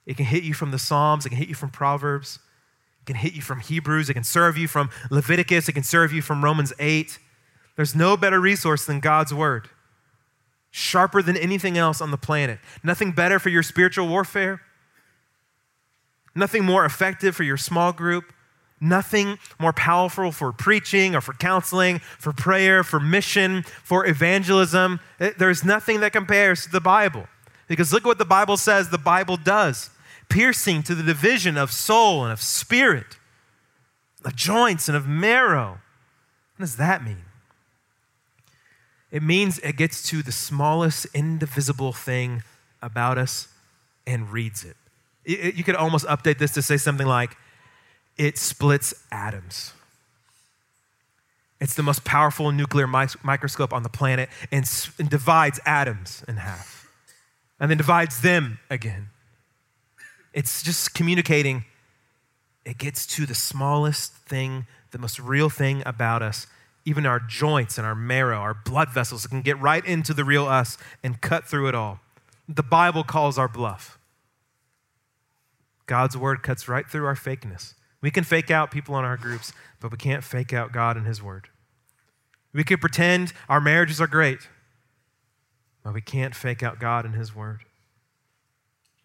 It 0.06 0.18
can 0.18 0.26
hit 0.26 0.44
you 0.44 0.54
from 0.54 0.70
the 0.70 0.78
Psalms, 0.78 1.26
it 1.26 1.30
can 1.30 1.38
hit 1.38 1.48
you 1.48 1.56
from 1.56 1.70
Proverbs. 1.70 2.40
It 3.02 3.06
can 3.06 3.16
hit 3.16 3.34
you 3.34 3.42
from 3.44 3.60
Hebrews. 3.60 4.10
It 4.10 4.16
can 4.16 4.24
serve 4.24 4.58
you 4.58 4.68
from 4.68 4.90
Leviticus. 5.12 5.70
It 5.70 5.74
can 5.74 5.84
serve 5.84 6.12
you 6.12 6.24
from 6.24 6.44
Romans 6.44 6.74
8. 6.80 7.20
There's 7.76 7.96
no 7.96 8.16
better 8.16 8.40
resource 8.40 8.86
than 8.86 9.00
God's 9.00 9.34
word, 9.34 9.70
sharper 10.72 11.22
than 11.22 11.38
anything 11.38 11.78
else 11.78 12.02
on 12.02 12.12
the 12.12 12.18
planet. 12.18 12.60
Nothing 12.84 13.12
better 13.12 13.40
for 13.40 13.50
your 13.50 13.64
spiritual 13.64 14.08
warfare, 14.08 14.62
nothing 16.34 16.64
more 16.64 16.86
effective 16.86 17.36
for 17.36 17.44
your 17.44 17.58
small 17.58 17.92
group, 17.92 18.34
nothing 18.80 19.38
more 19.60 19.74
powerful 19.74 20.32
for 20.32 20.52
preaching 20.52 21.16
or 21.16 21.22
for 21.22 21.34
counseling, 21.34 22.00
for 22.00 22.34
prayer, 22.34 22.84
for 22.84 23.00
mission, 23.00 23.64
for 23.84 24.06
evangelism. 24.06 25.00
Eh, 25.20 25.32
there's 25.38 25.64
nothing 25.64 26.00
that 26.00 26.14
compares 26.14 26.64
to 26.64 26.72
the 26.72 26.82
Bible. 26.82 27.28
Because 27.68 27.92
look 27.92 28.06
what 28.06 28.18
the 28.18 28.26
Bible 28.26 28.58
says 28.58 28.90
the 28.90 28.98
Bible 28.98 29.38
does 29.38 29.90
piercing 30.30 30.82
to 30.84 30.96
the 30.96 31.04
division 31.04 31.58
of 31.58 31.72
soul 31.72 32.24
and 32.24 32.34
of 32.34 32.42
spirit, 32.42 33.18
of 34.24 34.36
joints 34.36 34.88
and 34.88 34.98
of 34.98 35.08
marrow. 35.08 35.80
What 36.58 36.62
does 36.62 36.78
that 36.78 37.04
mean? 37.04 37.25
It 39.16 39.24
means 39.24 39.60
it 39.60 39.78
gets 39.78 40.04
to 40.10 40.22
the 40.22 40.34
smallest 40.34 41.08
indivisible 41.14 41.94
thing 41.94 42.44
about 42.82 43.18
us 43.18 43.48
and 44.06 44.30
reads 44.30 44.66
it. 44.66 44.76
You 45.24 45.64
could 45.64 45.76
almost 45.76 46.06
update 46.08 46.38
this 46.38 46.52
to 46.56 46.62
say 46.62 46.76
something 46.76 47.08
like, 47.08 47.38
it 48.18 48.38
splits 48.38 48.94
atoms. 49.14 49.72
It's 51.62 51.76
the 51.76 51.82
most 51.82 52.04
powerful 52.04 52.52
nuclear 52.52 52.88
microscope 52.88 53.72
on 53.72 53.84
the 53.84 53.90
planet 53.90 54.28
and, 54.52 54.70
and 55.00 55.10
divides 55.10 55.62
atoms 55.66 56.22
in 56.28 56.36
half 56.36 56.90
and 57.58 57.72
then 57.72 57.78
divides 57.78 58.20
them 58.20 58.60
again. 58.70 59.08
It's 60.34 60.62
just 60.62 60.94
communicating, 60.94 61.64
it 62.66 62.78
gets 62.78 63.08
to 63.16 63.26
the 63.26 63.34
smallest 63.34 64.12
thing, 64.12 64.68
the 64.92 64.98
most 64.98 65.22
real 65.22 65.50
thing 65.50 65.84
about 65.86 66.22
us 66.22 66.48
even 66.86 67.06
our 67.06 67.20
joints 67.20 67.78
and 67.78 67.86
our 67.86 67.96
marrow, 67.96 68.38
our 68.38 68.54
blood 68.54 68.90
vessels, 68.90 69.26
can 69.26 69.42
get 69.42 69.60
right 69.60 69.84
into 69.86 70.14
the 70.14 70.24
real 70.24 70.46
us 70.46 70.78
and 71.04 71.20
cut 71.20 71.46
through 71.46 71.68
it 71.68 71.76
all. 71.76 72.00
The 72.48 72.64
Bible 72.64 73.04
calls 73.04 73.38
our 73.40 73.48
bluff. 73.48 73.98
God's 75.88 76.16
word 76.16 76.44
cuts 76.44 76.68
right 76.68 76.88
through 76.88 77.06
our 77.06 77.16
fakeness. 77.16 77.74
We 78.02 78.12
can 78.12 78.24
fake 78.24 78.52
out 78.52 78.70
people 78.70 78.98
in 79.00 79.06
our 79.06 79.18
groups, 79.18 79.52
but 79.80 79.92
we 79.92 79.98
can't 79.98 80.24
fake 80.24 80.54
out 80.54 80.72
God 80.72 80.96
and 80.96 81.08
His 81.08 81.24
word. 81.24 81.50
We 82.54 82.64
can 82.64 82.78
pretend 82.78 83.34
our 83.50 83.60
marriages 83.60 84.00
are 84.00 84.08
great, 84.08 84.48
but 85.84 85.94
we 85.94 86.02
can't 86.02 86.36
fake 86.36 86.62
out 86.62 86.80
God 86.80 87.06
and 87.06 87.16
His 87.16 87.36
word. 87.36 87.66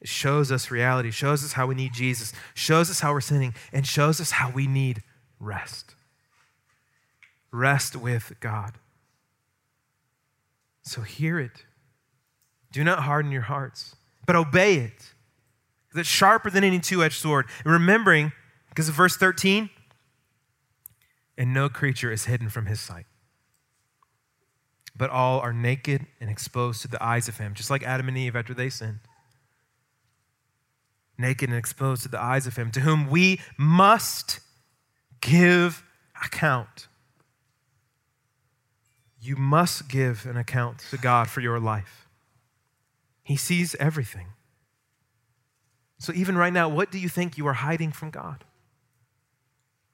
It 0.01 0.09
shows 0.09 0.53
us 0.53 0.71
reality, 0.71 1.11
shows 1.11 1.45
us 1.45 1.55
how 1.55 1.67
we 1.67 1.75
need 1.75 1.93
Jesus, 1.93 2.33
shows 2.55 2.91
us 2.91 3.01
how 3.01 3.13
we're 3.13 3.21
sinning, 3.21 3.55
and 3.73 3.87
shows 3.87 4.21
us 4.21 4.33
how 4.33 4.51
we 4.51 4.67
need 4.67 5.03
rest. 5.39 5.95
Rest 7.53 7.97
with 7.97 8.33
God. 8.41 8.75
So 10.83 11.03
hear 11.03 11.39
it. 11.39 11.65
Do 12.73 12.85
not 12.85 13.01
harden 13.01 13.33
your 13.33 13.43
hearts, 13.43 13.97
but 14.27 14.37
obey 14.37 14.77
it. 14.77 15.13
because 15.89 16.01
It's 16.01 16.09
sharper 16.09 16.51
than 16.51 16.65
any 16.65 16.79
two 16.79 17.03
edged 17.03 17.17
sword. 17.17 17.47
And 17.65 17.73
remembering, 17.73 18.33
because 18.69 18.89
of 18.89 18.95
verse 18.95 19.17
13, 19.17 19.71
and 21.37 21.55
no 21.55 21.69
creature 21.69 22.13
is 22.13 22.27
hidden 22.27 22.49
from 22.49 22.67
his 22.67 22.81
sight. 22.81 23.07
But 24.97 25.11
all 25.11 25.41
are 25.41 25.53
naked 25.53 26.07
and 26.21 26.31
exposed 26.31 26.83
to 26.83 26.89
the 26.89 27.03
eyes 27.03 27.29
of 27.29 27.39
him, 27.39 27.55
just 27.55 27.71
like 27.71 27.83
Adam 27.83 28.09
and 28.09 28.19
Eve 28.19 28.37
after 28.37 28.53
they 28.53 28.69
sinned. 28.69 29.01
Naked 31.19 31.49
and 31.49 31.59
exposed 31.59 32.03
to 32.03 32.09
the 32.09 32.21
eyes 32.21 32.47
of 32.47 32.57
him, 32.57 32.71
to 32.73 32.81
whom 32.81 33.09
we 33.09 33.41
must 33.57 34.41
give 35.21 35.83
account. 36.23 36.89
You 39.21 39.37
must 39.37 39.89
give 39.89 40.27
an 40.27 40.37
account 40.37 40.79
to 40.91 40.97
God 40.97 41.29
for 41.29 41.41
your 41.41 41.61
life. 41.61 42.09
He 43.23 43.37
sees 43.37 43.75
everything. 43.77 44.29
So, 45.99 46.13
even 46.15 46.37
right 46.39 46.53
now, 46.53 46.69
what 46.69 46.91
do 46.91 46.99
you 46.99 47.09
think 47.09 47.37
you 47.37 47.47
are 47.47 47.53
hiding 47.53 47.93
from 47.93 48.11
God? 48.11 48.45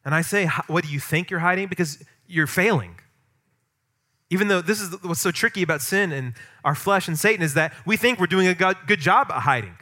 And 0.04 0.14
I 0.14 0.22
say, 0.22 0.48
what 0.68 0.84
do 0.84 0.90
you 0.90 1.00
think 1.00 1.30
you're 1.30 1.40
hiding? 1.40 1.66
Because 1.66 1.98
you're 2.28 2.46
failing. 2.46 3.00
Even 4.30 4.46
though 4.46 4.60
this 4.60 4.80
is 4.80 4.94
what's 5.02 5.20
so 5.20 5.32
tricky 5.32 5.62
about 5.62 5.82
sin 5.82 6.12
and 6.12 6.34
our 6.64 6.76
flesh 6.76 7.08
and 7.08 7.18
Satan 7.18 7.44
is 7.44 7.54
that 7.54 7.72
we 7.84 7.96
think 7.96 8.20
we're 8.20 8.26
doing 8.26 8.46
a 8.46 8.54
good 8.54 9.00
job 9.00 9.30
at 9.30 9.42
hiding. 9.42 9.76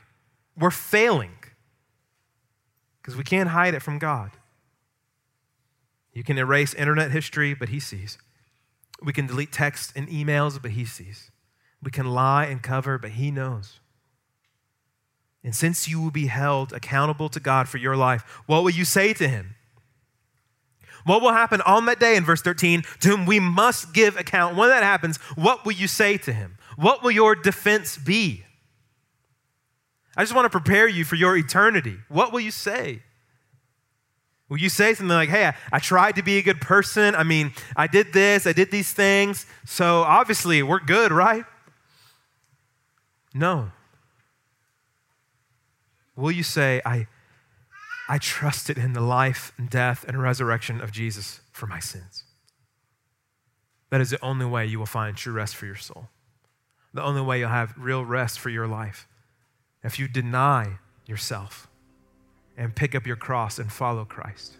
We're 0.56 0.70
failing 0.70 1.32
because 3.00 3.16
we 3.16 3.24
can't 3.24 3.50
hide 3.50 3.74
it 3.74 3.80
from 3.80 3.98
God. 3.98 4.30
You 6.14 6.24
can 6.24 6.38
erase 6.38 6.72
internet 6.72 7.10
history, 7.10 7.52
but 7.52 7.68
He 7.68 7.80
sees. 7.80 8.16
We 9.04 9.12
can 9.12 9.26
delete 9.26 9.52
texts 9.52 9.92
and 9.94 10.08
emails, 10.08 10.60
but 10.60 10.72
He 10.72 10.84
sees. 10.84 11.30
We 11.82 11.90
can 11.90 12.06
lie 12.06 12.46
and 12.46 12.62
cover, 12.62 12.98
but 12.98 13.12
He 13.12 13.30
knows. 13.30 13.80
And 15.42 15.54
since 15.54 15.86
you 15.86 16.00
will 16.00 16.10
be 16.10 16.26
held 16.26 16.72
accountable 16.72 17.28
to 17.28 17.40
God 17.40 17.68
for 17.68 17.76
your 17.76 17.96
life, 17.96 18.22
what 18.46 18.62
will 18.62 18.70
you 18.70 18.86
say 18.86 19.12
to 19.12 19.28
Him? 19.28 19.56
What 21.04 21.20
will 21.20 21.32
happen 21.32 21.60
on 21.62 21.84
that 21.84 22.00
day 22.00 22.16
in 22.16 22.24
verse 22.24 22.40
13 22.40 22.82
to 23.00 23.08
whom 23.08 23.26
we 23.26 23.38
must 23.38 23.92
give 23.92 24.16
account? 24.16 24.56
When 24.56 24.70
that 24.70 24.82
happens, 24.82 25.18
what 25.36 25.66
will 25.66 25.72
you 25.72 25.86
say 25.86 26.16
to 26.18 26.32
Him? 26.32 26.56
What 26.76 27.02
will 27.02 27.10
your 27.10 27.34
defense 27.34 27.98
be? 27.98 28.44
I 30.16 30.22
just 30.22 30.34
want 30.34 30.46
to 30.46 30.50
prepare 30.50 30.88
you 30.88 31.04
for 31.04 31.16
your 31.16 31.36
eternity. 31.36 31.98
What 32.08 32.32
will 32.32 32.40
you 32.40 32.50
say? 32.50 33.02
Will 34.54 34.60
you 34.60 34.68
say 34.68 34.94
something 34.94 35.12
like, 35.12 35.30
hey, 35.30 35.46
I, 35.46 35.54
I, 35.72 35.78
tried 35.80 36.14
to 36.14 36.22
be 36.22 36.38
a 36.38 36.42
good 36.42 36.60
person? 36.60 37.16
I 37.16 37.24
mean, 37.24 37.52
I 37.74 37.88
did 37.88 38.12
this, 38.12 38.46
I 38.46 38.52
did 38.52 38.70
these 38.70 38.92
things, 38.92 39.46
so 39.64 40.02
obviously 40.02 40.62
we're 40.62 40.78
good, 40.78 41.10
right? 41.10 41.44
No. 43.34 43.72
Will 46.14 46.30
you 46.30 46.44
say, 46.44 46.80
I, 46.86 47.08
I 48.08 48.18
trusted 48.18 48.78
in 48.78 48.92
the 48.92 49.00
life 49.00 49.52
and 49.58 49.68
death 49.68 50.04
and 50.06 50.22
resurrection 50.22 50.80
of 50.80 50.92
Jesus 50.92 51.40
for 51.50 51.66
my 51.66 51.80
sins? 51.80 52.22
That 53.90 54.00
is 54.00 54.10
the 54.10 54.24
only 54.24 54.46
way 54.46 54.66
you 54.66 54.78
will 54.78 54.86
find 54.86 55.16
true 55.16 55.32
rest 55.32 55.56
for 55.56 55.66
your 55.66 55.74
soul. 55.74 56.10
The 56.92 57.02
only 57.02 57.22
way 57.22 57.40
you'll 57.40 57.48
have 57.48 57.74
real 57.76 58.04
rest 58.04 58.38
for 58.38 58.50
your 58.50 58.68
life. 58.68 59.08
If 59.82 59.98
you 59.98 60.06
deny 60.06 60.78
yourself 61.06 61.66
and 62.56 62.74
pick 62.74 62.94
up 62.94 63.06
your 63.06 63.16
cross 63.16 63.58
and 63.58 63.70
follow 63.70 64.04
Christ, 64.04 64.56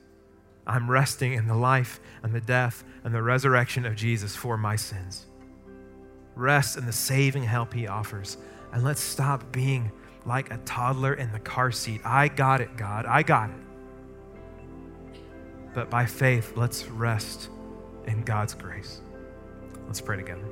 I'm 0.67 0.91
resting 0.91 1.35
in 1.35 1.47
the 1.47 1.55
life 1.55 2.01
and 2.23 2.33
the 2.33 2.41
death 2.41 2.85
and 3.05 3.15
the 3.15 3.23
resurrection 3.23 3.85
of 3.85 3.97
Jesus 3.97 4.35
for 4.35 4.57
my 4.57 4.77
sins. 4.77 5.27
Rest 6.35 6.77
in 6.77 6.87
the 6.87 6.93
saving 6.93 7.45
help 7.45 7.73
he 7.73 7.87
offers. 7.87 8.39
And 8.73 8.83
let's 8.83 9.01
stop 9.01 9.53
being 9.53 9.93
like 10.27 10.51
a 10.51 10.57
toddler 10.65 11.15
in 11.15 11.31
the 11.33 11.39
car 11.39 11.71
seat. 11.71 12.01
I 12.05 12.29
got 12.29 12.61
it, 12.61 12.77
God. 12.77 13.07
I 13.07 13.23
got 13.23 13.51
it. 13.51 13.57
But 15.75 15.91
by 15.91 16.07
faith, 16.07 16.55
let's 16.57 16.87
rest 16.89 17.51
in 18.07 18.23
God's 18.23 18.55
grace. 18.55 19.01
Let's 19.87 20.01
pray 20.01 20.17
together. 20.17 20.45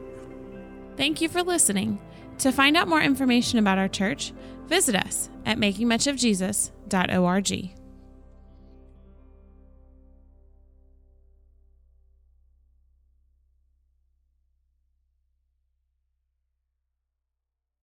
Thank 0.96 1.20
you 1.20 1.28
for 1.28 1.42
listening. 1.42 2.00
To 2.38 2.52
find 2.52 2.76
out 2.76 2.88
more 2.88 3.00
information 3.00 3.58
about 3.58 3.78
our 3.78 3.88
church, 3.88 4.32
visit 4.68 4.96
us 4.96 5.30
at 5.46 5.58
makingmuchofjesus.org. 5.58 7.81